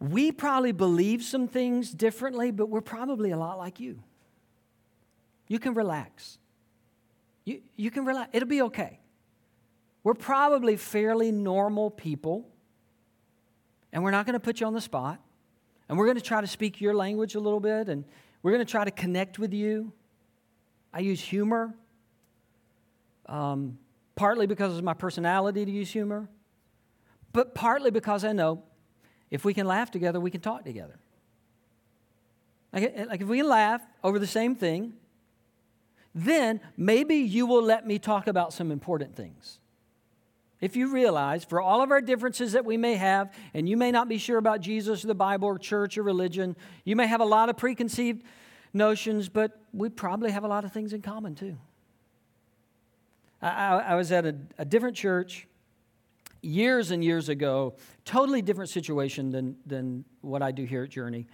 we 0.00 0.32
probably 0.32 0.72
believe 0.72 1.22
some 1.22 1.46
things 1.46 1.90
differently, 1.90 2.50
but 2.50 2.68
we're 2.68 2.80
probably 2.80 3.30
a 3.30 3.36
lot 3.36 3.58
like 3.58 3.78
you. 3.78 4.02
You 5.46 5.58
can 5.58 5.74
relax. 5.74 6.38
You, 7.44 7.60
you 7.76 7.90
can 7.90 8.04
relax. 8.04 8.30
It'll 8.32 8.48
be 8.48 8.62
okay. 8.62 9.00
We're 10.02 10.14
probably 10.14 10.76
fairly 10.76 11.30
normal 11.30 11.90
people, 11.90 12.48
and 13.92 14.02
we're 14.02 14.10
not 14.10 14.26
going 14.26 14.34
to 14.34 14.40
put 14.40 14.60
you 14.60 14.66
on 14.66 14.72
the 14.72 14.80
spot. 14.80 15.20
And 15.88 15.98
we're 15.98 16.06
going 16.06 16.18
to 16.18 16.22
try 16.22 16.40
to 16.40 16.46
speak 16.46 16.80
your 16.80 16.94
language 16.94 17.34
a 17.34 17.40
little 17.40 17.58
bit, 17.58 17.88
and 17.88 18.04
we're 18.42 18.52
going 18.52 18.64
to 18.64 18.70
try 18.70 18.84
to 18.84 18.92
connect 18.92 19.38
with 19.38 19.52
you. 19.52 19.92
I 20.94 21.00
use 21.00 21.20
humor, 21.20 21.74
um, 23.26 23.78
partly 24.14 24.46
because 24.46 24.76
of 24.76 24.84
my 24.84 24.94
personality 24.94 25.64
to 25.64 25.70
use 25.70 25.90
humor, 25.90 26.28
but 27.32 27.54
partly 27.54 27.90
because 27.90 28.24
I 28.24 28.32
know 28.32 28.62
if 29.30 29.44
we 29.44 29.52
can 29.52 29.66
laugh 29.66 29.90
together, 29.90 30.20
we 30.20 30.30
can 30.30 30.40
talk 30.40 30.64
together. 30.64 30.98
Like, 32.72 32.96
like 33.08 33.20
if 33.20 33.28
we 33.28 33.38
can 33.38 33.48
laugh 33.48 33.82
over 34.04 34.18
the 34.18 34.26
same 34.26 34.54
thing, 34.54 34.92
then 36.14 36.60
maybe 36.76 37.16
you 37.16 37.46
will 37.46 37.62
let 37.62 37.86
me 37.86 37.98
talk 37.98 38.26
about 38.26 38.52
some 38.52 38.70
important 38.70 39.14
things. 39.14 39.58
If 40.60 40.76
you 40.76 40.92
realize, 40.92 41.44
for 41.44 41.60
all 41.60 41.82
of 41.82 41.90
our 41.90 42.02
differences 42.02 42.52
that 42.52 42.64
we 42.64 42.76
may 42.76 42.94
have, 42.96 43.32
and 43.54 43.68
you 43.68 43.76
may 43.76 43.90
not 43.90 44.08
be 44.08 44.18
sure 44.18 44.36
about 44.36 44.60
Jesus 44.60 45.04
or 45.04 45.06
the 45.06 45.14
Bible 45.14 45.48
or 45.48 45.58
church 45.58 45.96
or 45.96 46.02
religion, 46.02 46.54
you 46.84 46.96
may 46.96 47.06
have 47.06 47.20
a 47.20 47.24
lot 47.24 47.48
of 47.48 47.56
preconceived 47.56 48.22
notions, 48.74 49.28
but 49.28 49.58
we 49.72 49.88
probably 49.88 50.30
have 50.30 50.44
a 50.44 50.48
lot 50.48 50.64
of 50.64 50.72
things 50.72 50.92
in 50.92 51.00
common 51.00 51.34
too. 51.34 51.56
I, 53.40 53.48
I, 53.48 53.78
I 53.78 53.94
was 53.94 54.12
at 54.12 54.26
a, 54.26 54.36
a 54.58 54.64
different 54.64 54.96
church 54.96 55.46
years 56.42 56.90
and 56.90 57.02
years 57.04 57.28
ago, 57.28 57.74
totally 58.04 58.42
different 58.42 58.70
situation 58.70 59.30
than, 59.30 59.56
than 59.66 60.04
what 60.20 60.42
I 60.42 60.52
do 60.52 60.64
here 60.64 60.84
at 60.84 60.90
Journey. 60.90 61.26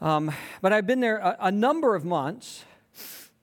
Um, 0.00 0.32
but 0.60 0.72
I've 0.72 0.86
been 0.86 1.00
there 1.00 1.18
a, 1.18 1.36
a 1.40 1.52
number 1.52 1.94
of 1.94 2.04
months, 2.04 2.64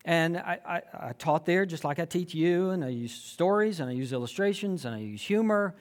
and 0.04 0.38
I, 0.38 0.60
I, 0.66 0.82
I, 1.10 1.14
taught 1.14 1.46
there 1.46 1.66
just 1.66 1.84
like 1.84 2.00
I 2.00 2.06
teach 2.06 2.34
you, 2.34 2.72
and 2.72 2.84
I 2.84 2.90
use 2.90 3.14
stories, 3.14 3.80
and 3.80 3.90
I 3.90 3.94
use 3.94 4.14
illustrations, 4.14 4.86
and 4.86 4.96
I 4.96 5.00
use 5.00 5.22
humor. 5.22 5.76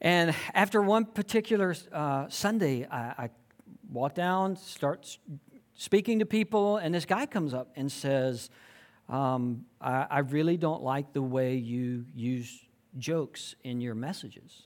And 0.00 0.34
after 0.54 0.80
one 0.80 1.04
particular 1.04 1.74
uh, 1.92 2.28
Sunday, 2.28 2.86
I, 2.86 3.24
I 3.24 3.30
walk 3.90 4.14
down, 4.14 4.56
start 4.56 5.18
speaking 5.74 6.20
to 6.20 6.26
people, 6.26 6.78
and 6.78 6.94
this 6.94 7.04
guy 7.04 7.26
comes 7.26 7.52
up 7.52 7.70
and 7.76 7.90
says, 7.90 8.48
um, 9.08 9.64
I, 9.80 10.06
I 10.10 10.18
really 10.20 10.56
don't 10.56 10.82
like 10.82 11.12
the 11.12 11.22
way 11.22 11.56
you 11.56 12.06
use 12.14 12.64
jokes 12.98 13.54
in 13.64 13.80
your 13.80 13.94
messages. 13.94 14.62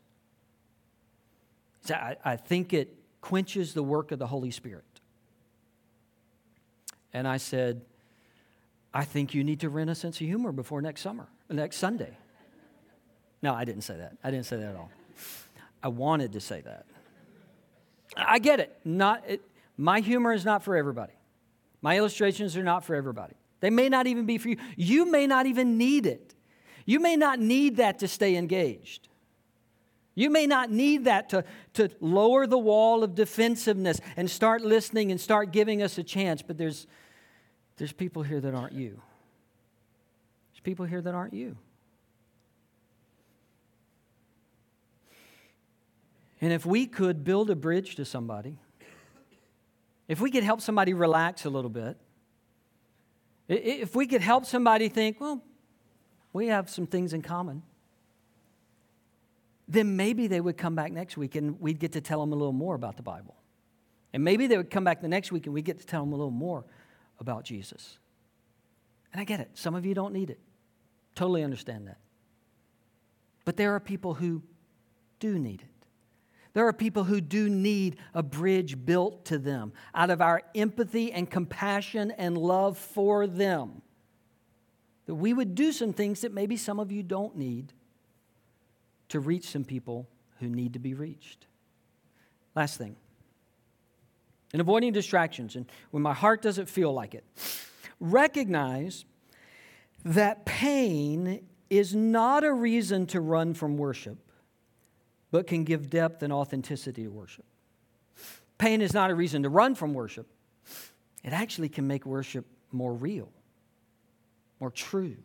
So 1.85 1.95
I, 1.95 2.17
I 2.25 2.37
think 2.37 2.73
it 2.73 2.95
quenches 3.21 3.75
the 3.75 3.83
work 3.83 4.13
of 4.13 4.19
the 4.19 4.27
Holy 4.27 4.51
Spirit. 4.51 4.85
And 7.13 7.27
I 7.29 7.37
said, 7.37 7.83
I 8.95 9.05
think 9.05 9.35
you 9.35 9.43
need 9.43 9.61
to 9.61 9.69
rent 9.69 9.91
a 9.91 9.95
sense 9.95 10.21
of 10.21 10.27
humor 10.27 10.53
before 10.53 10.83
next 10.83 11.01
summer, 11.01 11.27
next 11.49 11.77
Sunday. 11.77 12.17
No, 13.43 13.55
I 13.55 13.65
didn't 13.65 13.83
say 13.83 13.97
that. 13.97 14.17
I 14.23 14.31
didn't 14.31 14.47
say 14.47 14.57
that 14.57 14.71
at 14.71 14.77
all. 14.77 14.91
I 15.83 15.89
wanted 15.89 16.33
to 16.33 16.41
say 16.41 16.61
that. 16.61 16.87
I 18.17 18.39
get 18.39 18.61
it. 18.61 18.77
Not 18.85 19.23
it, 19.27 19.43
my 19.77 20.01
humor 20.01 20.33
is 20.33 20.45
not 20.45 20.63
for 20.63 20.77
everybody. 20.77 21.15
My 21.81 21.97
illustrations 21.97 22.57
are 22.57 22.63
not 22.63 22.85
for 22.85 22.95
everybody. 22.95 23.35
They 23.61 23.71
may 23.71 23.89
not 23.89 24.07
even 24.07 24.27
be 24.27 24.39
for 24.39 24.51
you. 24.51 24.57
You 24.77 25.11
may 25.11 25.27
not 25.27 25.47
even 25.47 25.79
need 25.79 26.07
it. 26.07 26.35
You 26.85 27.01
may 27.01 27.17
not 27.17 27.41
need 27.41 27.77
that 27.77 28.01
to 28.01 28.09
stay 28.09 28.37
engaged. 28.37 29.09
You 30.15 30.29
may 30.29 30.47
not 30.47 30.71
need 30.71 31.05
that 31.05 31.31
to, 31.31 31.45
to 31.75 31.89
lower 32.01 32.47
the 32.47 32.59
wall 32.59 33.03
of 33.03 33.15
defensiveness 33.15 34.01
and 34.17 34.31
start 34.31 34.63
listening 34.63 35.11
and 35.11 35.21
start 35.21 35.53
giving 35.53 35.83
us 35.83 35.97
a 35.97 36.03
chance, 36.03 36.43
but 36.43 36.59
there's, 36.59 36.87
there's 37.77 37.93
people 37.93 38.23
here 38.23 38.41
that 38.41 38.55
aren't 38.55 38.75
you. 38.75 39.01
There's 40.53 40.61
people 40.63 40.85
here 40.85 41.01
that 41.01 41.15
aren't 41.15 41.35
you. 41.35 41.57
And 46.41 46.53
if 46.53 46.67
we 46.67 46.87
could 46.87 47.23
build 47.23 47.51
a 47.51 47.57
bridge 47.57 47.95
to 47.97 48.05
somebody, 48.05 48.59
if 50.09 50.21
we 50.21 50.31
could 50.31 50.43
help 50.43 50.61
somebody 50.61 50.93
relax 50.93 51.45
a 51.45 51.51
little 51.51 51.71
bit, 51.71 51.97
if 53.49 53.95
we 53.95 54.07
could 54.07 54.23
help 54.23 54.45
somebody 54.45 54.89
think, 54.89 55.21
well, 55.21 55.43
we 56.33 56.49
have 56.49 56.69
some 56.69 56.87
things 56.87 57.13
in 57.13 57.23
common, 57.23 57.63
then 59.69 59.97
maybe 59.97 60.27
they 60.27 60.41
would 60.41 60.57
come 60.59 60.75
back 60.75 60.93
next 60.93 61.17
week 61.17 61.37
and 61.37 61.61
we'd 61.61 61.79
get 61.79 61.93
to 61.93 62.01
tell 62.01 62.21
them 62.21 62.33
a 62.33 62.37
little 62.37 62.53
more 62.53 62.75
about 62.75 62.97
the 62.97 63.03
Bible. 63.03 63.37
And 64.13 64.25
maybe 64.25 64.47
they 64.47 64.57
would 64.57 64.71
come 64.71 64.85
back 64.85 65.01
the 65.01 65.09
next 65.09 65.33
week 65.33 65.47
and 65.47 65.55
we 65.55 65.63
get 65.63 65.79
to 65.79 65.87
tell 65.87 66.03
them 66.03 66.13
a 66.13 66.17
little 66.17 66.31
more 66.31 66.65
about 67.19 67.45
Jesus. 67.45 67.99
And 69.13 69.21
I 69.21 69.25
get 69.25 69.41
it. 69.41 69.51
Some 69.55 69.75
of 69.75 69.85
you 69.85 69.95
don't 69.95 70.13
need 70.13 70.31
it. 70.31 70.41
Totally 71.15 71.43
understand 71.43 71.87
that. 71.89 71.99
But 73.45 73.57
there 73.57 73.75
are 73.75 73.81
people 73.81 74.15
who 74.15 74.43
do 75.21 75.39
need 75.39 75.63
it. 75.63 75.69
There 76.55 76.67
are 76.67 76.73
people 76.73 77.05
who 77.05 77.21
do 77.21 77.49
need 77.49 77.97
a 78.15 78.23
bridge 78.23 78.85
built 78.85 79.25
to 79.27 79.39
them 79.39 79.73
out 79.95 80.11
of 80.11 80.21
our 80.21 80.43
empathy 80.55 81.11
and 81.13 81.31
compassion 81.31 82.11
and 82.13 82.37
love 82.37 82.77
for 82.77 83.27
them. 83.27 83.83
That 85.07 85.15
we 85.15 85.33
would 85.33 85.55
do 85.55 85.73
some 85.73 85.93
things 85.93 86.21
that 86.21 86.33
maybe 86.33 86.57
some 86.57 86.79
of 86.79 86.93
you 86.93 87.03
don't 87.03 87.37
need 87.37 87.73
to 89.09 89.21
reach 89.21 89.49
some 89.49 89.65
people 89.65 90.09
who 90.41 90.49
need 90.49 90.75
to 90.75 90.79
be 90.79 90.95
reached. 90.95 91.47
Last 92.55 92.77
thing. 92.77 92.97
In 94.53 94.61
avoiding 94.61 94.93
distractions, 94.93 95.57
and 95.57 95.67
when 95.91 96.03
my 96.03 96.13
heart 96.13 96.43
doesn't 96.43 96.69
feel 96.69 96.93
like 96.93 97.15
it, 97.15 97.25
recognize 98.01 99.05
that 100.05 100.45
pain 100.45 101.47
is 101.71 101.95
not 101.95 102.45
a 102.45 102.53
reason 102.53 103.07
to 103.07 103.21
run 103.21 103.55
from 103.55 103.79
worship, 103.79 104.19
but 105.31 105.47
can 105.47 105.65
give 105.65 105.89
depth 105.89 106.23
and 106.23 106.33
authenticity 106.33 107.05
to 107.05 107.09
worship. 107.09 107.47
Pain 108.59 108.83
is 108.83 108.93
not 108.93 109.11
a 109.11 109.15
reason 109.15 109.43
to 109.45 109.49
run 109.49 109.75
from 109.75 109.95
worship, 109.95 110.27
it 111.25 111.33
actually 111.33 111.69
can 111.69 111.87
make 111.87 112.05
worship 112.05 112.45
more 112.73 112.93
real 112.93 113.33
more 114.63 114.71
true. 114.71 115.17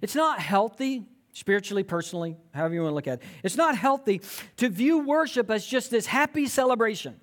It's 0.00 0.14
not 0.14 0.40
healthy, 0.40 1.04
spiritually, 1.34 1.82
personally, 1.82 2.38
however 2.54 2.72
you 2.72 2.80
want 2.80 2.92
to 2.92 2.94
look 2.94 3.06
at 3.06 3.20
it. 3.20 3.26
It's 3.42 3.58
not 3.58 3.76
healthy 3.76 4.22
to 4.56 4.70
view 4.70 5.00
worship 5.00 5.50
as 5.50 5.66
just 5.66 5.90
this 5.90 6.06
happy 6.06 6.46
celebration. 6.46 7.20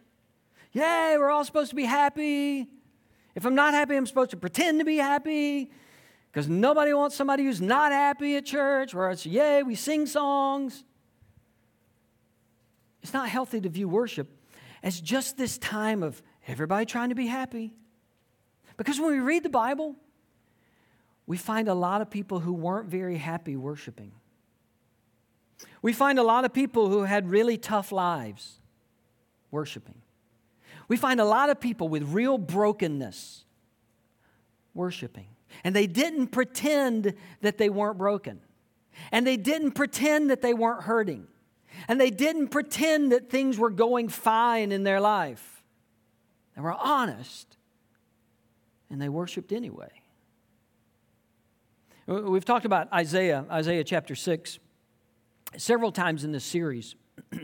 Yay, 0.74 1.16
we're 1.18 1.30
all 1.30 1.44
supposed 1.44 1.70
to 1.70 1.76
be 1.76 1.86
happy. 1.86 2.68
If 3.36 3.46
I'm 3.46 3.56
not 3.56 3.74
happy, 3.74 3.96
I'm 3.96 4.06
supposed 4.06 4.32
to 4.32 4.38
pretend 4.38 4.80
to 4.80 4.86
be 4.86 4.98
happy 4.98 5.72
because 6.32 6.48
nobody 6.48 6.94
wants 6.94 7.16
somebody 7.16 7.44
who's 7.44 7.62
not 7.62 7.92
happy 7.92 8.38
at 8.38 8.46
church, 8.46 8.94
where 8.94 9.10
it's, 9.10 9.26
yay, 9.26 9.64
we 9.64 9.76
sing 9.76 10.06
songs. 10.06 10.84
It's 13.04 13.14
not 13.14 13.28
healthy 13.28 13.60
to 13.62 13.70
view 13.70 13.90
worship 13.90 14.30
as 14.84 15.00
just 15.00 15.38
this 15.38 15.58
time 15.58 16.04
of 16.04 16.22
everybody 16.48 16.86
trying 16.86 17.10
to 17.10 17.16
be 17.16 17.28
happy. 17.28 17.74
Because 18.78 19.00
when 19.00 19.12
we 19.12 19.20
read 19.20 19.44
the 19.44 19.50
Bible, 19.50 19.96
we 21.26 21.38
find 21.38 21.68
a 21.68 21.74
lot 21.74 22.02
of 22.02 22.10
people 22.10 22.40
who 22.40 22.54
weren't 22.54 22.90
very 22.90 23.18
happy 23.18 23.56
worshiping. 23.56 24.12
We 25.82 25.94
find 25.94 26.18
a 26.18 26.24
lot 26.24 26.46
of 26.46 26.54
people 26.54 26.90
who 26.90 27.04
had 27.04 27.30
really 27.30 27.58
tough 27.58 27.92
lives 27.92 28.60
worshiping. 29.52 30.01
We 30.92 30.98
find 30.98 31.22
a 31.22 31.26
lot 31.26 31.50
of 31.50 31.62
people 31.62 31.88
with 31.88 32.04
real 32.04 32.38
brokenness 32.38 33.46
worshiping. 34.74 35.28
And 35.64 35.74
they 35.74 35.88
didn't 35.88 36.34
pretend 36.34 37.14
that 37.40 37.58
they 37.58 37.70
weren't 37.70 37.98
broken. 37.98 38.42
And 39.10 39.26
they 39.26 39.38
didn't 39.38 39.72
pretend 39.72 40.32
that 40.32 40.42
they 40.42 40.54
weren't 40.54 40.84
hurting. 40.84 41.28
And 41.88 41.98
they 41.98 42.10
didn't 42.10 42.50
pretend 42.50 43.14
that 43.14 43.30
things 43.30 43.58
were 43.58 43.70
going 43.70 44.10
fine 44.10 44.74
in 44.74 44.84
their 44.84 45.00
life. 45.00 45.64
They 46.58 46.62
were 46.62 46.74
honest. 46.74 47.56
And 48.90 49.02
they 49.02 49.08
worshiped 49.08 49.54
anyway. 49.54 49.94
We've 52.06 52.44
talked 52.44 52.66
about 52.66 52.92
Isaiah, 52.92 53.46
Isaiah 53.50 53.86
chapter 53.86 54.14
6, 54.14 54.60
several 55.56 55.94
times 55.94 56.26
in 56.26 56.34
this 56.34 56.44
series. 56.44 56.96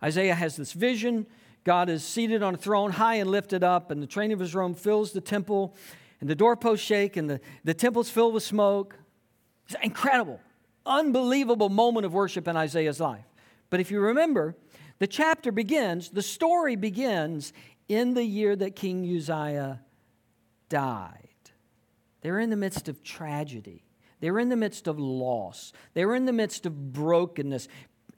Isaiah 0.00 0.36
has 0.36 0.54
this 0.54 0.72
vision. 0.74 1.26
God 1.64 1.88
is 1.88 2.02
seated 2.04 2.42
on 2.42 2.54
a 2.54 2.56
throne, 2.56 2.92
high 2.92 3.16
and 3.16 3.30
lifted 3.30 3.62
up, 3.62 3.90
and 3.90 4.02
the 4.02 4.06
train 4.06 4.32
of 4.32 4.38
his 4.38 4.54
robe 4.54 4.76
fills 4.76 5.12
the 5.12 5.20
temple, 5.20 5.74
and 6.20 6.28
the 6.28 6.34
doorposts 6.34 6.84
shake, 6.84 7.16
and 7.16 7.28
the, 7.28 7.40
the 7.64 7.74
temple's 7.74 8.10
filled 8.10 8.34
with 8.34 8.42
smoke. 8.42 8.96
It's 9.66 9.74
an 9.74 9.82
incredible, 9.82 10.40
unbelievable 10.86 11.68
moment 11.68 12.06
of 12.06 12.14
worship 12.14 12.48
in 12.48 12.56
Isaiah's 12.56 13.00
life. 13.00 13.26
But 13.70 13.80
if 13.80 13.90
you 13.90 14.00
remember, 14.00 14.56
the 14.98 15.06
chapter 15.06 15.52
begins, 15.52 16.10
the 16.10 16.22
story 16.22 16.74
begins 16.74 17.52
in 17.88 18.14
the 18.14 18.24
year 18.24 18.56
that 18.56 18.76
King 18.76 19.04
Uzziah 19.04 19.80
died. 20.68 21.28
They 22.22 22.30
were 22.30 22.40
in 22.40 22.50
the 22.50 22.56
midst 22.56 22.88
of 22.88 23.02
tragedy. 23.02 23.84
They 24.20 24.30
were 24.30 24.40
in 24.40 24.48
the 24.48 24.56
midst 24.56 24.88
of 24.88 24.98
loss. 24.98 25.72
They 25.94 26.04
were 26.04 26.16
in 26.16 26.24
the 26.24 26.32
midst 26.32 26.66
of 26.66 26.92
brokenness, 26.92 27.68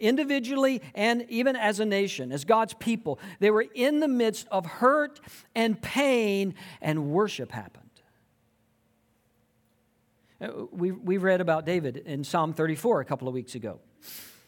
individually 0.00 0.82
and 0.94 1.24
even 1.28 1.56
as 1.56 1.80
a 1.80 1.84
nation, 1.84 2.32
as 2.32 2.44
God's 2.44 2.74
people. 2.74 3.20
They 3.38 3.50
were 3.50 3.66
in 3.74 4.00
the 4.00 4.08
midst 4.08 4.48
of 4.50 4.66
hurt 4.66 5.20
and 5.54 5.80
pain, 5.80 6.54
and 6.80 7.10
worship 7.10 7.52
happened. 7.52 7.84
Uh, 10.40 10.64
we, 10.72 10.90
we 10.90 11.18
read 11.18 11.40
about 11.40 11.66
David 11.66 11.98
in 11.98 12.24
Psalm 12.24 12.54
34 12.54 13.00
a 13.00 13.04
couple 13.04 13.28
of 13.28 13.34
weeks 13.34 13.54
ago. 13.54 13.80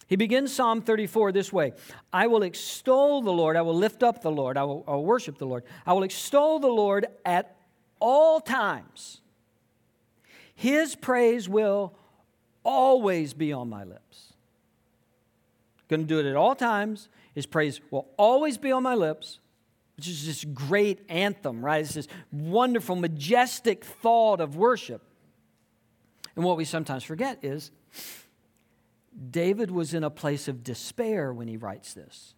He 0.07 0.17
begins 0.17 0.53
Psalm 0.53 0.83
34 0.83 1.33
this 1.33 1.53
way 1.53 1.73
I 2.13 2.27
will 2.27 2.43
extol 2.43 3.23
the 3.23 3.33
Lord, 3.33 3.57
I 3.57 3.63
will 3.63 3.75
lift 3.75 4.03
up 4.03 4.23
the 4.23 4.31
Lord, 4.31 4.57
I 4.57 4.65
will, 4.65 4.85
I 4.87 4.93
will 4.93 5.05
worship 5.05 5.39
the 5.39 5.47
Lord, 5.47 5.65
I 5.87 5.93
will 5.93 6.03
extol 6.03 6.59
the 6.59 6.69
Lord 6.69 7.07
at 7.25 7.57
all 8.01 8.41
times. 8.41 9.21
His 10.55 10.95
praise 10.95 11.49
will 11.49 11.95
always 12.65 13.35
be 13.35 13.53
on 13.53 13.69
my 13.69 13.85
lips. 13.85 14.32
Going 15.93 16.07
to 16.07 16.07
do 16.07 16.21
it 16.21 16.25
at 16.25 16.37
all 16.37 16.55
times. 16.55 17.11
His 17.35 17.45
praise 17.45 17.83
will 17.91 18.09
always 18.17 18.57
be 18.57 18.73
on 18.73 18.83
my 18.83 18.95
lips. 18.95 19.41
It's 19.99 20.09
is 20.09 20.25
this 20.25 20.43
great 20.43 21.05
anthem, 21.11 21.63
right? 21.63 21.85
It's 21.85 21.93
this 21.93 22.09
wonderful, 22.33 22.97
majestic 22.97 23.85
thought 23.85 24.41
of 24.41 24.57
worship. 24.57 25.03
And 26.35 26.47
what 26.47 26.57
we 26.57 26.65
sometimes 26.65 27.05
forget 27.05 27.45
is 27.45 27.73
David 29.31 29.71
was 29.71 29.93
in 29.93 30.03
a 30.03 30.09
place 30.09 30.49
of 30.49 30.65
despair 30.65 31.31
when 31.31 31.47
he 31.47 31.59
writes 31.59 31.93
this. 31.93 32.33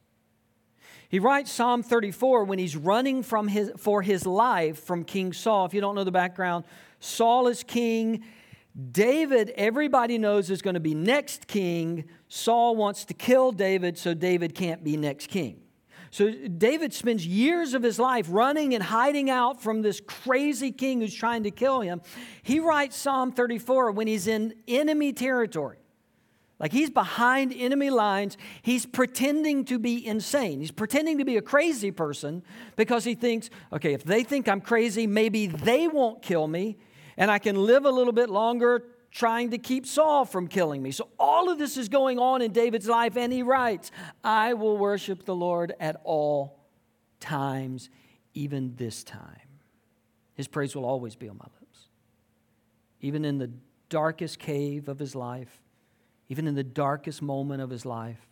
He 1.08 1.20
writes 1.20 1.52
Psalm 1.52 1.84
34 1.84 2.42
when 2.42 2.58
he's 2.58 2.76
running 2.76 3.22
from 3.22 3.46
his, 3.46 3.70
for 3.76 4.02
his 4.02 4.26
life 4.26 4.82
from 4.82 5.04
King 5.04 5.32
Saul. 5.32 5.64
If 5.66 5.74
you 5.74 5.80
don't 5.80 5.94
know 5.94 6.02
the 6.02 6.10
background, 6.10 6.64
Saul 6.98 7.46
is 7.46 7.62
king. 7.62 8.24
David, 8.90 9.52
everybody 9.56 10.18
knows, 10.18 10.50
is 10.50 10.60
going 10.60 10.74
to 10.74 10.80
be 10.80 10.94
next 10.94 11.46
king. 11.46 12.04
Saul 12.28 12.74
wants 12.74 13.04
to 13.04 13.14
kill 13.14 13.52
David, 13.52 13.96
so 13.96 14.14
David 14.14 14.54
can't 14.54 14.82
be 14.82 14.96
next 14.96 15.28
king. 15.28 15.60
So 16.10 16.30
David 16.30 16.92
spends 16.92 17.26
years 17.26 17.74
of 17.74 17.82
his 17.82 17.98
life 17.98 18.26
running 18.28 18.74
and 18.74 18.82
hiding 18.82 19.30
out 19.30 19.62
from 19.62 19.82
this 19.82 20.00
crazy 20.00 20.70
king 20.70 21.00
who's 21.00 21.14
trying 21.14 21.42
to 21.44 21.50
kill 21.50 21.80
him. 21.80 22.02
He 22.42 22.60
writes 22.60 22.96
Psalm 22.96 23.32
34 23.32 23.92
when 23.92 24.06
he's 24.06 24.26
in 24.26 24.54
enemy 24.68 25.12
territory. 25.12 25.78
Like 26.60 26.72
he's 26.72 26.90
behind 26.90 27.52
enemy 27.52 27.90
lines. 27.90 28.36
He's 28.62 28.86
pretending 28.86 29.64
to 29.66 29.78
be 29.78 30.06
insane. 30.06 30.60
He's 30.60 30.70
pretending 30.70 31.18
to 31.18 31.24
be 31.24 31.36
a 31.36 31.42
crazy 31.42 31.90
person 31.90 32.44
because 32.76 33.02
he 33.02 33.14
thinks, 33.14 33.50
okay, 33.72 33.92
if 33.92 34.04
they 34.04 34.22
think 34.22 34.48
I'm 34.48 34.60
crazy, 34.60 35.06
maybe 35.08 35.48
they 35.48 35.88
won't 35.88 36.22
kill 36.22 36.46
me 36.46 36.76
and 37.16 37.30
I 37.30 37.38
can 37.38 37.56
live 37.56 37.84
a 37.84 37.90
little 37.90 38.12
bit 38.12 38.30
longer 38.30 38.84
trying 39.10 39.50
to 39.50 39.58
keep 39.58 39.86
Saul 39.86 40.24
from 40.24 40.48
killing 40.48 40.82
me. 40.82 40.90
So 40.90 41.08
all 41.18 41.48
of 41.48 41.58
this 41.58 41.76
is 41.76 41.88
going 41.88 42.18
on 42.18 42.42
in 42.42 42.52
David's 42.52 42.88
life, 42.88 43.16
and 43.16 43.32
he 43.32 43.42
writes, 43.42 43.92
I 44.24 44.54
will 44.54 44.76
worship 44.76 45.24
the 45.24 45.36
Lord 45.36 45.72
at 45.78 46.00
all 46.02 46.58
times, 47.20 47.90
even 48.34 48.74
this 48.76 49.04
time. 49.04 49.60
His 50.34 50.48
praise 50.48 50.74
will 50.74 50.84
always 50.84 51.14
be 51.14 51.28
on 51.28 51.36
my 51.38 51.46
lips. 51.60 51.88
Even 53.00 53.24
in 53.24 53.38
the 53.38 53.52
darkest 53.88 54.40
cave 54.40 54.88
of 54.88 54.98
his 54.98 55.14
life, 55.14 55.60
even 56.28 56.48
in 56.48 56.56
the 56.56 56.64
darkest 56.64 57.22
moment 57.22 57.62
of 57.62 57.70
his 57.70 57.86
life. 57.86 58.26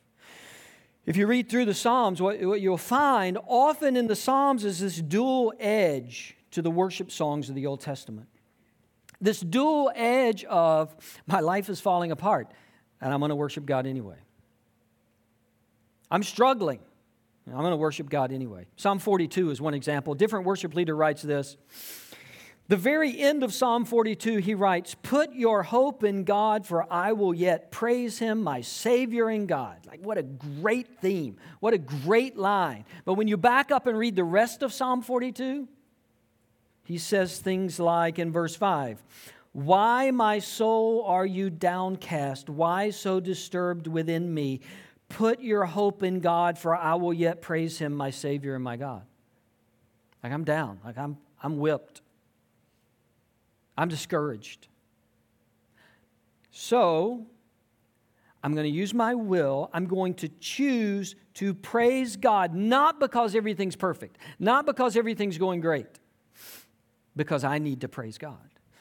If 1.07 1.17
you 1.17 1.29
read 1.29 1.49
through 1.49 1.67
the 1.67 1.75
Psalms, 1.75 2.21
what, 2.21 2.41
what, 2.43 2.61
you'll 2.61 2.77
find 2.77 3.39
often 3.47 3.97
in 3.97 4.09
the 4.09 4.17
Psalms 4.17 4.65
is 4.65 4.81
this 4.81 4.97
dual 4.97 5.53
edge 5.61 6.37
to 6.53 6.63
the 6.63 6.71
worship 6.71 7.13
songs 7.13 7.49
of 7.49 7.55
the 7.55 7.67
Old 7.67 7.81
Testament. 7.81 8.29
This 9.23 9.41
dual 9.41 9.91
edge 9.95 10.45
of 10.45 10.95
my 11.27 11.41
life 11.41 11.71
is 11.71 11.81
falling 11.81 12.11
apart 12.11 12.53
and 13.03 13.13
I'm 13.13 13.21
going 13.21 13.31
to 13.31 13.37
worship 13.37 13.67
God 13.67 13.87
anyway. 13.87 14.17
I'm 16.11 16.23
struggling. 16.23 16.79
I'm 17.47 17.59
going 17.59 17.73
to 17.73 17.77
worship 17.77 18.09
God 18.09 18.33
anyway. 18.33 18.67
Psalm 18.77 19.01
42 19.01 19.51
is 19.51 19.61
one 19.61 19.75
example. 19.75 20.15
Different 20.15 20.47
worship 20.47 20.75
leader 20.75 20.95
writes 20.95 21.23
this. 21.23 21.57
The 22.69 22.77
very 22.77 23.19
end 23.21 23.43
of 23.43 23.53
Psalm 23.53 23.85
42, 23.85 24.37
he 24.37 24.55
writes, 24.55 24.95
Put 25.03 25.35
your 25.35 25.65
hope 25.65 26.05
in 26.05 26.23
God, 26.23 26.65
for 26.65 26.91
I 26.91 27.13
will 27.13 27.35
yet 27.35 27.73
praise 27.73 28.21
him, 28.21 28.43
my 28.43 28.61
Savior 28.61 29.29
and 29.29 29.49
God. 29.49 29.79
Like, 29.87 30.01
what 30.01 30.17
a 30.17 30.23
great 30.23 31.01
theme. 31.01 31.39
What 31.59 31.75
a 31.75 31.79
great 31.79 32.39
line. 32.39 32.85
But 33.05 33.15
when 33.15 33.27
you 33.27 33.37
back 33.37 33.73
up 33.73 33.89
and 33.89 33.99
read 33.99 34.15
the 34.15 34.25
rest 34.25 34.63
of 34.63 34.73
Psalm 34.73 35.03
42, 35.03 35.67
he 36.85 36.99
says 36.99 37.39
things 37.39 37.79
like 37.79 38.19
in 38.19 38.33
verse 38.33 38.57
5 38.57 39.03
Why, 39.53 40.11
my 40.11 40.39
soul, 40.39 41.05
are 41.05 41.27
you 41.27 41.51
downcast? 41.51 42.49
Why 42.49 42.91
so 42.91 43.21
disturbed 43.21 43.87
within 43.87 44.33
me? 44.33 44.61
Put 45.09 45.41
your 45.41 45.67
hope 45.67 46.03
in 46.03 46.21
God, 46.21 46.59
for 46.59 46.75
I 46.75 46.95
will 46.95 47.13
yet 47.13 47.43
praise 47.43 47.79
him, 47.79 47.93
my 47.93 48.11
Savior 48.11 48.55
and 48.55 48.65
my 48.65 48.77
God. 48.77 49.03
Like, 50.23 50.33
I'm 50.33 50.45
down. 50.45 50.81
Like, 50.85 50.97
I'm, 50.97 51.19
I'm 51.43 51.59
whipped. 51.59 52.01
I'm 53.77 53.89
discouraged. 53.89 54.69
So, 56.51 57.27
I'm 58.43 58.55
going 58.55 58.65
to 58.65 58.75
use 58.75 58.93
my 58.93 59.15
will. 59.15 59.71
I'm 59.73 59.87
going 59.87 60.15
to 60.15 60.29
choose 60.41 61.15
to 61.35 61.55
praise 61.55 62.17
God, 62.17 62.55
not 62.55 62.99
because 62.99 63.35
everything's 63.35 63.77
perfect, 63.77 64.19
not 64.39 64.67
because 64.67 64.97
everything's 64.97 65.39
going 65.39 65.61
great, 65.61 65.87
because 67.17 67.45
I 67.45 67.59
need 67.59 67.81
to 67.83 67.89
praise 67.89 68.19
God. 68.19 68.39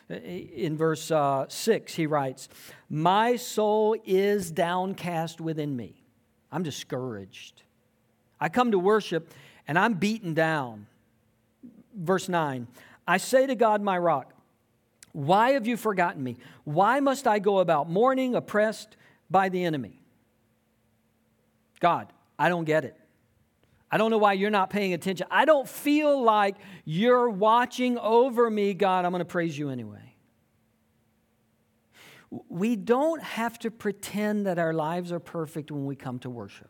In 0.10 0.76
verse 0.76 1.10
uh, 1.10 1.46
6, 1.48 1.94
he 1.94 2.06
writes, 2.06 2.50
My 2.90 3.38
soul 3.38 3.96
is 4.06 4.52
downcast 4.52 5.40
within 5.40 5.76
me. 5.76 6.04
I'm 6.52 6.64
discouraged. 6.64 7.64
I 8.40 8.50
come 8.50 8.72
to 8.72 8.80
worship 8.80 9.34
and 9.68 9.80
I'm 9.80 9.94
beaten 9.94 10.34
down. 10.34 10.88
Verse 11.96 12.28
9, 12.28 12.68
I 13.08 13.18
say 13.18 13.46
to 13.48 13.56
God, 13.56 13.82
my 13.82 13.98
rock, 13.98 14.34
why 15.14 15.52
have 15.52 15.68
you 15.68 15.78
forgotten 15.78 16.24
me? 16.24 16.38
Why 16.64 17.00
must 17.00 17.28
I 17.28 17.40
go 17.40 17.60
about 17.60 17.90
mourning, 17.90 18.36
oppressed 18.36 18.96
by 19.30 19.50
the 19.50 19.64
enemy? 19.64 20.00
God, 21.80 22.12
I 22.40 22.50
don't 22.50 22.64
get 22.64 22.86
it. 22.86 22.98
I 23.92 23.98
don't 23.98 24.10
know 24.10 24.18
why 24.18 24.34
you're 24.34 24.50
not 24.50 24.70
paying 24.70 24.94
attention. 24.94 25.28
I 25.30 25.44
don't 25.44 25.68
feel 25.68 26.24
like 26.24 26.56
you're 26.86 27.30
watching 27.30 27.98
over 27.98 28.50
me, 28.50 28.74
God. 28.74 29.04
I'm 29.04 29.12
going 29.12 29.20
to 29.20 29.26
praise 29.26 29.58
you 29.58 29.70
anyway. 29.70 30.16
We 32.48 32.78
don't 32.78 33.22
have 33.22 33.60
to 33.60 33.72
pretend 33.72 34.46
that 34.48 34.58
our 34.58 34.72
lives 34.72 35.12
are 35.12 35.20
perfect 35.20 35.72
when 35.72 35.86
we 35.86 35.98
come 35.98 36.20
to 36.20 36.30
worship. 36.30 36.70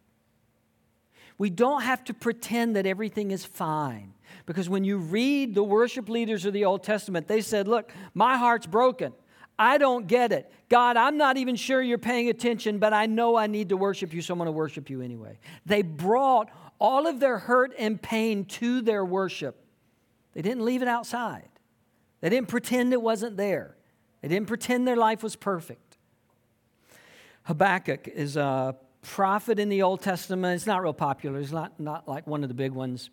We 1.37 1.51
don't 1.51 1.81
have 1.81 2.03
to 2.05 2.13
pretend 2.13 2.75
that 2.75 2.87
everything 2.87 3.29
is 3.29 3.45
fine. 3.45 4.13
Because 4.47 4.69
when 4.69 4.83
you 4.83 4.97
read 4.97 5.53
the 5.53 5.63
worship 5.63 6.09
leaders 6.09 6.45
of 6.45 6.53
the 6.53 6.65
Old 6.65 6.83
Testament, 6.83 7.27
they 7.27 7.41
said, 7.41 7.67
Look, 7.67 7.91
my 8.15 8.37
heart's 8.37 8.65
broken. 8.65 9.13
I 9.59 9.77
don't 9.77 10.07
get 10.07 10.31
it. 10.31 10.51
God, 10.69 10.97
I'm 10.97 11.17
not 11.17 11.37
even 11.37 11.55
sure 11.55 11.81
you're 11.81 11.99
paying 11.99 12.29
attention, 12.29 12.79
but 12.79 12.93
I 12.93 13.05
know 13.05 13.35
I 13.35 13.45
need 13.45 13.69
to 13.69 13.77
worship 13.77 14.13
you, 14.13 14.21
so 14.21 14.33
I'm 14.33 14.39
going 14.39 14.47
to 14.47 14.51
worship 14.51 14.89
you 14.89 15.01
anyway. 15.01 15.37
They 15.67 15.83
brought 15.83 16.49
all 16.81 17.05
of 17.05 17.19
their 17.19 17.37
hurt 17.37 17.73
and 17.77 18.01
pain 18.01 18.43
to 18.43 18.81
their 18.81 19.05
worship. 19.05 19.63
They 20.33 20.41
didn't 20.41 20.65
leave 20.65 20.81
it 20.81 20.87
outside, 20.87 21.49
they 22.19 22.29
didn't 22.29 22.49
pretend 22.49 22.91
it 22.91 23.01
wasn't 23.01 23.37
there, 23.37 23.77
they 24.21 24.27
didn't 24.27 24.47
pretend 24.47 24.87
their 24.87 24.97
life 24.97 25.23
was 25.23 25.35
perfect. 25.35 25.97
Habakkuk 27.43 28.07
is 28.07 28.35
a 28.35 28.75
prophet 29.01 29.57
in 29.57 29.69
the 29.69 29.81
Old 29.81 30.01
Testament. 30.01 30.55
It's 30.55 30.67
not 30.67 30.83
real 30.83 30.93
popular, 30.93 31.39
it's 31.39 31.51
not, 31.51 31.79
not 31.79 32.07
like 32.07 32.27
one 32.27 32.43
of 32.43 32.49
the 32.49 32.55
big 32.55 32.71
ones. 32.71 33.09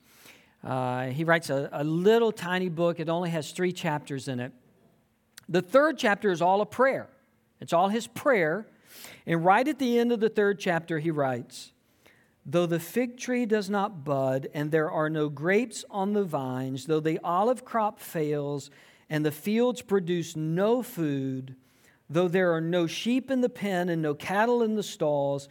Uh, 0.65 1.07
he 1.07 1.25
writes 1.25 1.51
a, 1.51 1.69
a 1.73 1.85
little 1.85 2.33
tiny 2.33 2.69
book, 2.69 2.99
it 2.99 3.09
only 3.09 3.31
has 3.31 3.53
three 3.53 3.73
chapters 3.73 4.29
in 4.29 4.41
it. 4.41 4.53
The 5.49 5.63
third 5.63 5.99
chapter 5.99 6.31
is 6.31 6.43
all 6.43 6.63
a 6.63 6.67
prayer, 6.67 7.09
it's 7.61 7.73
all 7.73 7.89
his 7.89 8.07
prayer. 8.07 8.67
And 9.27 9.45
right 9.45 9.69
at 9.69 9.79
the 9.79 9.99
end 9.99 10.13
of 10.13 10.21
the 10.21 10.31
third 10.31 10.59
chapter, 10.59 10.99
he 10.99 11.11
writes, 11.11 11.73
Though 12.51 12.65
the 12.65 12.81
fig 12.81 13.19
tree 13.19 13.45
does 13.45 13.69
not 13.69 14.05
bud, 14.05 14.49
and 14.55 14.71
there 14.71 14.91
are 14.91 15.11
no 15.11 15.29
grapes 15.29 15.85
on 15.91 16.15
the 16.15 16.25
vines, 16.25 16.87
though 16.87 16.99
the 16.99 17.21
olive 17.23 17.63
crop 17.63 18.01
fails, 18.01 18.71
and 19.11 19.25
the 19.25 19.31
fields 19.31 19.83
produce 19.83 20.35
no 20.35 20.83
food, 20.83 21.57
though 22.09 22.27
there 22.27 22.55
are 22.55 22.63
no 22.63 22.87
sheep 22.87 23.31
in 23.31 23.43
the 23.43 23.51
pen 23.51 23.91
and 23.91 24.01
no 24.01 24.15
cattle 24.15 24.63
in 24.63 24.77
the 24.77 24.83
stalls, 24.83 25.47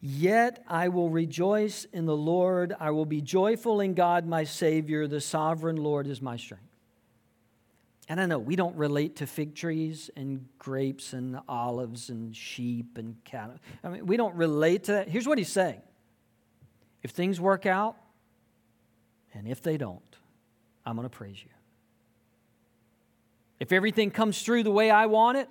Yet 0.00 0.62
I 0.68 0.88
will 0.88 1.10
rejoice 1.10 1.84
in 1.92 2.06
the 2.06 2.16
Lord. 2.16 2.72
I 2.78 2.92
will 2.92 3.04
be 3.04 3.20
joyful 3.20 3.80
in 3.80 3.94
God, 3.94 4.26
my 4.26 4.44
Savior. 4.44 5.08
The 5.08 5.20
sovereign 5.20 5.76
Lord 5.76 6.06
is 6.06 6.22
my 6.22 6.36
strength. 6.36 6.64
And 8.08 8.20
I 8.20 8.26
know 8.26 8.38
we 8.38 8.56
don't 8.56 8.76
relate 8.76 9.16
to 9.16 9.26
fig 9.26 9.54
trees 9.54 10.08
and 10.16 10.46
grapes 10.58 11.12
and 11.12 11.40
olives 11.48 12.10
and 12.10 12.34
sheep 12.34 12.96
and 12.96 13.16
cattle. 13.24 13.56
I 13.82 13.88
mean, 13.88 14.06
we 14.06 14.16
don't 14.16 14.34
relate 14.36 14.84
to 14.84 14.92
that. 14.92 15.08
Here's 15.08 15.26
what 15.26 15.36
he's 15.36 15.50
saying 15.50 15.82
if 17.02 17.10
things 17.10 17.40
work 17.40 17.66
out, 17.66 17.96
and 19.34 19.46
if 19.46 19.62
they 19.62 19.76
don't, 19.76 20.02
I'm 20.84 20.96
going 20.96 21.08
to 21.08 21.16
praise 21.16 21.42
you. 21.42 21.50
If 23.60 23.72
everything 23.72 24.10
comes 24.10 24.42
through 24.42 24.62
the 24.62 24.70
way 24.70 24.90
I 24.90 25.06
want 25.06 25.38
it, 25.38 25.48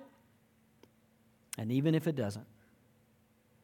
and 1.58 1.72
even 1.72 1.94
if 1.94 2.06
it 2.06 2.16
doesn't, 2.16 2.46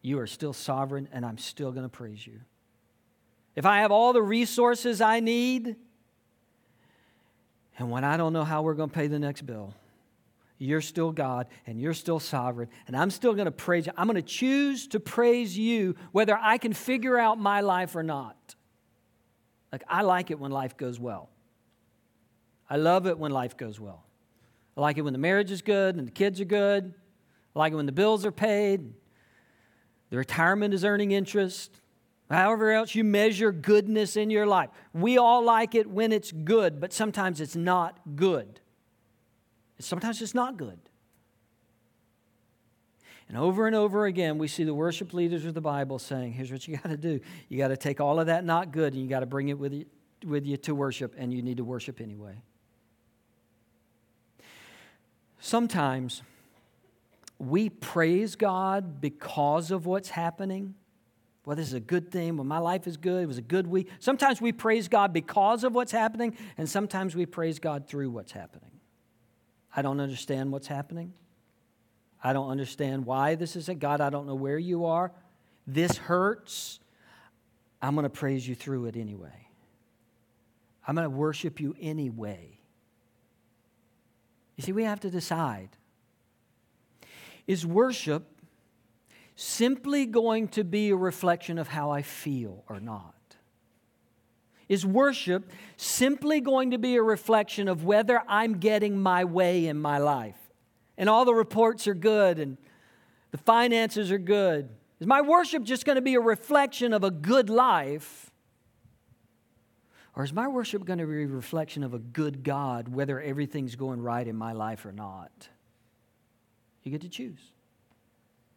you 0.02 0.18
are 0.18 0.26
still 0.26 0.52
sovereign, 0.52 1.08
and 1.12 1.24
I'm 1.24 1.38
still 1.38 1.72
going 1.72 1.84
to 1.84 1.88
praise 1.88 2.26
you. 2.26 2.40
If 3.56 3.64
I 3.64 3.78
have 3.78 3.90
all 3.90 4.12
the 4.12 4.22
resources 4.22 5.00
I 5.00 5.20
need, 5.20 5.76
and 7.78 7.90
when 7.90 8.04
I 8.04 8.16
don't 8.16 8.32
know 8.32 8.44
how 8.44 8.62
we're 8.62 8.74
going 8.74 8.90
to 8.90 8.94
pay 8.94 9.06
the 9.06 9.18
next 9.18 9.46
bill, 9.46 9.74
you're 10.58 10.80
still 10.80 11.12
God 11.12 11.46
and 11.66 11.80
you're 11.80 11.94
still 11.94 12.20
sovereign, 12.20 12.68
and 12.86 12.96
I'm 12.96 13.10
still 13.10 13.34
going 13.34 13.46
to 13.46 13.50
praise 13.50 13.86
you. 13.86 13.92
I'm 13.96 14.06
going 14.06 14.16
to 14.16 14.22
choose 14.22 14.86
to 14.88 15.00
praise 15.00 15.56
you 15.56 15.96
whether 16.12 16.38
I 16.40 16.58
can 16.58 16.72
figure 16.72 17.18
out 17.18 17.38
my 17.38 17.60
life 17.60 17.96
or 17.96 18.02
not. 18.02 18.54
Like, 19.72 19.84
I 19.88 20.02
like 20.02 20.30
it 20.30 20.38
when 20.38 20.50
life 20.50 20.76
goes 20.76 21.00
well. 21.00 21.30
I 22.70 22.76
love 22.76 23.06
it 23.06 23.18
when 23.18 23.32
life 23.32 23.56
goes 23.56 23.80
well. 23.80 24.04
I 24.76 24.80
like 24.80 24.98
it 24.98 25.02
when 25.02 25.12
the 25.12 25.18
marriage 25.18 25.50
is 25.50 25.62
good 25.62 25.96
and 25.96 26.06
the 26.06 26.12
kids 26.12 26.40
are 26.40 26.44
good. 26.44 26.94
I 27.54 27.58
like 27.58 27.72
it 27.72 27.76
when 27.76 27.86
the 27.86 27.92
bills 27.92 28.24
are 28.24 28.32
paid 28.32 28.92
the 30.14 30.18
retirement 30.18 30.72
is 30.72 30.84
earning 30.84 31.10
interest. 31.10 31.80
However, 32.30 32.70
else 32.70 32.94
you 32.94 33.02
measure 33.02 33.50
goodness 33.50 34.16
in 34.16 34.30
your 34.30 34.46
life. 34.46 34.70
We 34.92 35.18
all 35.18 35.42
like 35.42 35.74
it 35.74 35.90
when 35.90 36.12
it's 36.12 36.30
good, 36.30 36.80
but 36.80 36.92
sometimes 36.92 37.40
it's 37.40 37.56
not 37.56 37.98
good. 38.14 38.60
Sometimes 39.84 40.22
it's 40.22 40.34
not 40.34 40.56
good. 40.56 40.78
And 43.28 43.38
over 43.38 43.66
and 43.66 43.74
over 43.74 44.06
again, 44.06 44.38
we 44.38 44.48
see 44.48 44.64
the 44.64 44.74
worship 44.74 45.14
leaders 45.14 45.44
of 45.44 45.54
the 45.54 45.60
Bible 45.60 45.98
saying, 45.98 46.32
here's 46.32 46.52
what 46.52 46.66
you 46.68 46.76
got 46.82 46.88
to 46.88 46.96
do. 46.96 47.20
You 47.48 47.58
got 47.58 47.68
to 47.68 47.76
take 47.76 48.00
all 48.00 48.20
of 48.20 48.26
that 48.26 48.44
not 48.44 48.72
good 48.72 48.92
and 48.92 49.02
you 49.02 49.08
got 49.08 49.20
to 49.20 49.26
bring 49.26 49.48
it 49.48 49.58
with 49.58 49.72
you, 49.72 49.86
with 50.24 50.46
you 50.46 50.56
to 50.58 50.74
worship, 50.74 51.14
and 51.16 51.32
you 51.32 51.42
need 51.42 51.58
to 51.58 51.64
worship 51.64 52.00
anyway. 52.00 52.34
Sometimes 55.38 56.22
we 57.38 57.68
praise 57.68 58.36
God 58.36 59.00
because 59.00 59.70
of 59.70 59.84
what's 59.84 60.10
happening. 60.10 60.74
Well, 61.44 61.56
this 61.56 61.66
is 61.66 61.74
a 61.74 61.80
good 61.80 62.10
thing. 62.10 62.36
Well, 62.36 62.44
my 62.44 62.58
life 62.58 62.86
is 62.86 62.96
good. 62.96 63.22
It 63.22 63.26
was 63.26 63.36
a 63.36 63.42
good 63.42 63.66
week. 63.66 63.90
Sometimes 63.98 64.40
we 64.40 64.52
praise 64.52 64.88
God 64.88 65.12
because 65.12 65.62
of 65.62 65.74
what's 65.74 65.92
happening, 65.92 66.36
and 66.56 66.68
sometimes 66.68 67.14
we 67.14 67.26
praise 67.26 67.58
God 67.58 67.86
through 67.86 68.10
what's 68.10 68.32
happening. 68.32 68.73
I 69.76 69.82
don't 69.82 70.00
understand 70.00 70.52
what's 70.52 70.66
happening. 70.66 71.12
I 72.22 72.32
don't 72.32 72.48
understand 72.48 73.04
why 73.04 73.34
this 73.34 73.56
is 73.56 73.68
a 73.68 73.74
God. 73.74 74.00
I 74.00 74.10
don't 74.10 74.26
know 74.26 74.34
where 74.34 74.58
you 74.58 74.86
are. 74.86 75.12
This 75.66 75.96
hurts. 75.96 76.80
I'm 77.82 77.94
going 77.94 78.04
to 78.04 78.10
praise 78.10 78.46
you 78.48 78.54
through 78.54 78.86
it 78.86 78.96
anyway. 78.96 79.48
I'm 80.86 80.94
going 80.94 81.04
to 81.04 81.16
worship 81.16 81.60
you 81.60 81.74
anyway. 81.80 82.58
You 84.56 84.62
see, 84.62 84.72
we 84.72 84.84
have 84.84 85.00
to 85.00 85.10
decide 85.10 85.70
is 87.46 87.66
worship 87.66 88.24
simply 89.36 90.06
going 90.06 90.48
to 90.48 90.64
be 90.64 90.90
a 90.90 90.96
reflection 90.96 91.58
of 91.58 91.68
how 91.68 91.90
I 91.90 92.02
feel 92.02 92.64
or 92.68 92.80
not? 92.80 93.14
Is 94.68 94.86
worship 94.86 95.50
simply 95.76 96.40
going 96.40 96.70
to 96.70 96.78
be 96.78 96.96
a 96.96 97.02
reflection 97.02 97.68
of 97.68 97.84
whether 97.84 98.22
I'm 98.28 98.58
getting 98.58 98.98
my 98.98 99.24
way 99.24 99.66
in 99.66 99.78
my 99.78 99.98
life? 99.98 100.38
And 100.96 101.08
all 101.08 101.24
the 101.24 101.34
reports 101.34 101.86
are 101.86 101.94
good 101.94 102.38
and 102.38 102.56
the 103.30 103.38
finances 103.38 104.10
are 104.10 104.18
good. 104.18 104.68
Is 105.00 105.06
my 105.06 105.20
worship 105.20 105.64
just 105.64 105.84
going 105.84 105.96
to 105.96 106.02
be 106.02 106.14
a 106.14 106.20
reflection 106.20 106.92
of 106.92 107.04
a 107.04 107.10
good 107.10 107.50
life? 107.50 108.30
Or 110.16 110.22
is 110.22 110.32
my 110.32 110.46
worship 110.46 110.84
going 110.84 111.00
to 111.00 111.06
be 111.06 111.24
a 111.24 111.26
reflection 111.26 111.82
of 111.82 111.92
a 111.92 111.98
good 111.98 112.44
God, 112.44 112.88
whether 112.88 113.20
everything's 113.20 113.74
going 113.74 114.00
right 114.00 114.26
in 114.26 114.36
my 114.36 114.52
life 114.52 114.86
or 114.86 114.92
not? 114.92 115.48
You 116.84 116.92
get 116.92 117.00
to 117.00 117.08
choose. 117.08 117.40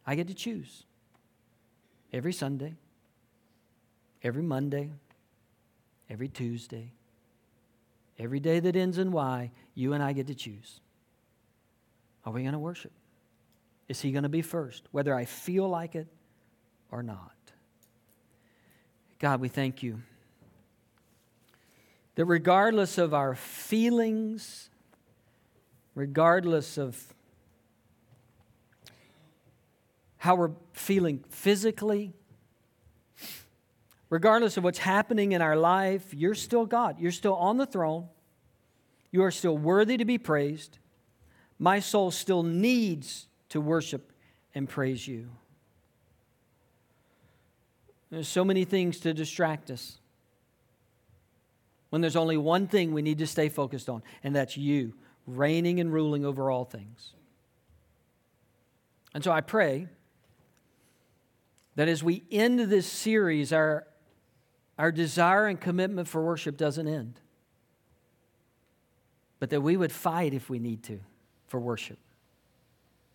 I 0.06 0.14
get 0.14 0.28
to 0.28 0.34
choose. 0.34 0.84
Every 2.12 2.32
Sunday, 2.32 2.76
every 4.22 4.42
Monday, 4.42 4.90
every 6.10 6.28
Tuesday, 6.28 6.92
every 8.18 8.40
day 8.40 8.60
that 8.60 8.76
ends 8.76 8.98
in 8.98 9.12
Y, 9.12 9.50
you 9.74 9.92
and 9.92 10.02
I 10.02 10.12
get 10.12 10.26
to 10.28 10.34
choose. 10.34 10.80
Are 12.24 12.32
we 12.32 12.42
going 12.42 12.52
to 12.52 12.58
worship? 12.58 12.92
Is 13.88 14.00
He 14.00 14.12
going 14.12 14.24
to 14.24 14.28
be 14.28 14.42
first, 14.42 14.84
whether 14.90 15.14
I 15.14 15.24
feel 15.24 15.68
like 15.68 15.94
it 15.94 16.08
or 16.90 17.02
not? 17.02 17.32
God, 19.18 19.40
we 19.40 19.48
thank 19.48 19.82
you 19.82 20.02
that 22.14 22.24
regardless 22.24 22.98
of 22.98 23.14
our 23.14 23.34
feelings, 23.34 24.70
regardless 25.94 26.76
of 26.76 27.00
how 30.18 30.34
we're 30.34 30.50
feeling 30.72 31.24
physically, 31.30 32.12
regardless 34.10 34.56
of 34.56 34.64
what's 34.64 34.78
happening 34.78 35.32
in 35.32 35.42
our 35.42 35.56
life, 35.56 36.14
you're 36.14 36.34
still 36.34 36.66
God. 36.66 36.98
You're 36.98 37.12
still 37.12 37.34
on 37.34 37.56
the 37.56 37.66
throne. 37.66 38.08
You 39.10 39.22
are 39.24 39.30
still 39.30 39.56
worthy 39.56 39.96
to 39.96 40.04
be 40.04 40.18
praised. 40.18 40.78
My 41.58 41.80
soul 41.80 42.10
still 42.10 42.42
needs 42.42 43.26
to 43.50 43.60
worship 43.60 44.12
and 44.54 44.68
praise 44.68 45.06
you. 45.06 45.28
There's 48.10 48.28
so 48.28 48.44
many 48.44 48.64
things 48.64 49.00
to 49.00 49.12
distract 49.12 49.70
us 49.70 49.98
when 51.90 52.00
there's 52.00 52.16
only 52.16 52.36
one 52.36 52.66
thing 52.66 52.92
we 52.92 53.02
need 53.02 53.18
to 53.18 53.26
stay 53.26 53.48
focused 53.48 53.88
on, 53.88 54.02
and 54.22 54.34
that's 54.34 54.56
you 54.56 54.94
reigning 55.26 55.78
and 55.78 55.92
ruling 55.92 56.24
over 56.24 56.50
all 56.50 56.64
things. 56.64 57.12
And 59.14 59.22
so 59.22 59.30
I 59.30 59.40
pray 59.40 59.88
that 61.76 61.88
as 61.88 62.02
we 62.02 62.24
end 62.30 62.60
this 62.60 62.86
series, 62.86 63.52
our, 63.52 63.86
our 64.78 64.92
desire 64.92 65.46
and 65.46 65.60
commitment 65.60 66.06
for 66.06 66.24
worship 66.24 66.56
doesn't 66.56 66.86
end, 66.86 67.20
but 69.40 69.50
that 69.50 69.60
we 69.60 69.76
would 69.76 69.92
fight 69.92 70.32
if 70.32 70.48
we 70.48 70.58
need 70.58 70.82
to 70.84 71.00
for 71.48 71.58
worship, 71.58 71.98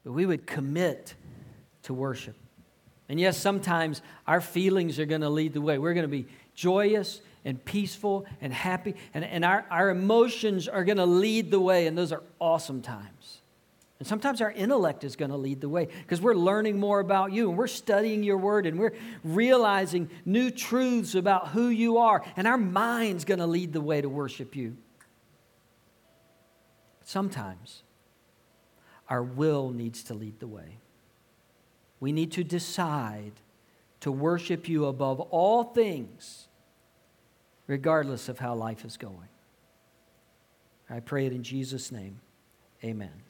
that 0.03 0.11
we 0.11 0.25
would 0.25 0.45
commit 0.45 1.15
to 1.83 1.93
worship. 1.93 2.35
And 3.07 3.19
yes, 3.19 3.37
sometimes 3.37 4.01
our 4.27 4.41
feelings 4.41 4.99
are 4.99 5.05
going 5.05 5.21
to 5.21 5.29
lead 5.29 5.53
the 5.53 5.61
way. 5.61 5.77
We're 5.77 5.93
going 5.93 6.05
to 6.05 6.07
be 6.07 6.25
joyous 6.55 7.21
and 7.45 7.63
peaceful 7.63 8.25
and 8.41 8.53
happy, 8.53 8.95
and, 9.13 9.23
and 9.23 9.43
our, 9.43 9.65
our 9.69 9.89
emotions 9.89 10.67
are 10.67 10.83
going 10.83 10.97
to 10.97 11.05
lead 11.05 11.51
the 11.51 11.59
way, 11.59 11.87
and 11.87 11.97
those 11.97 12.11
are 12.11 12.23
awesome 12.39 12.81
times. 12.81 13.41
And 14.03 14.07
sometimes 14.09 14.41
our 14.41 14.51
intellect 14.51 15.05
is 15.05 15.15
going 15.15 15.31
to 15.31 15.37
lead 15.37 15.61
the 15.61 15.69
way 15.69 15.85
because 15.85 16.19
we're 16.19 16.33
learning 16.33 16.77
more 16.77 16.99
about 16.99 17.31
you 17.31 17.47
and 17.47 17.57
we're 17.57 17.67
studying 17.67 18.21
your 18.21 18.37
word 18.37 18.65
and 18.65 18.77
we're 18.77 18.91
realizing 19.23 20.09
new 20.25 20.51
truths 20.51 21.15
about 21.15 21.47
who 21.47 21.69
you 21.69 21.99
are, 21.99 22.21
and 22.35 22.45
our 22.45 22.57
mind's 22.57 23.23
going 23.23 23.39
to 23.39 23.47
lead 23.47 23.71
the 23.71 23.79
way 23.79 24.01
to 24.01 24.09
worship 24.09 24.57
you. 24.57 24.75
Sometimes 27.05 27.83
our 29.07 29.23
will 29.23 29.69
needs 29.69 30.03
to 30.03 30.13
lead 30.13 30.37
the 30.41 30.47
way. 30.47 30.79
We 32.01 32.11
need 32.11 32.33
to 32.33 32.43
decide 32.43 33.31
to 34.01 34.11
worship 34.11 34.67
you 34.67 34.87
above 34.87 35.21
all 35.21 35.63
things 35.63 36.49
regardless 37.67 38.27
of 38.27 38.37
how 38.37 38.53
life 38.53 38.83
is 38.83 38.97
going. 38.97 39.29
I 40.89 40.99
pray 40.99 41.25
it 41.25 41.31
in 41.31 41.41
Jesus' 41.41 41.89
name. 41.89 42.19
Amen. 42.83 43.22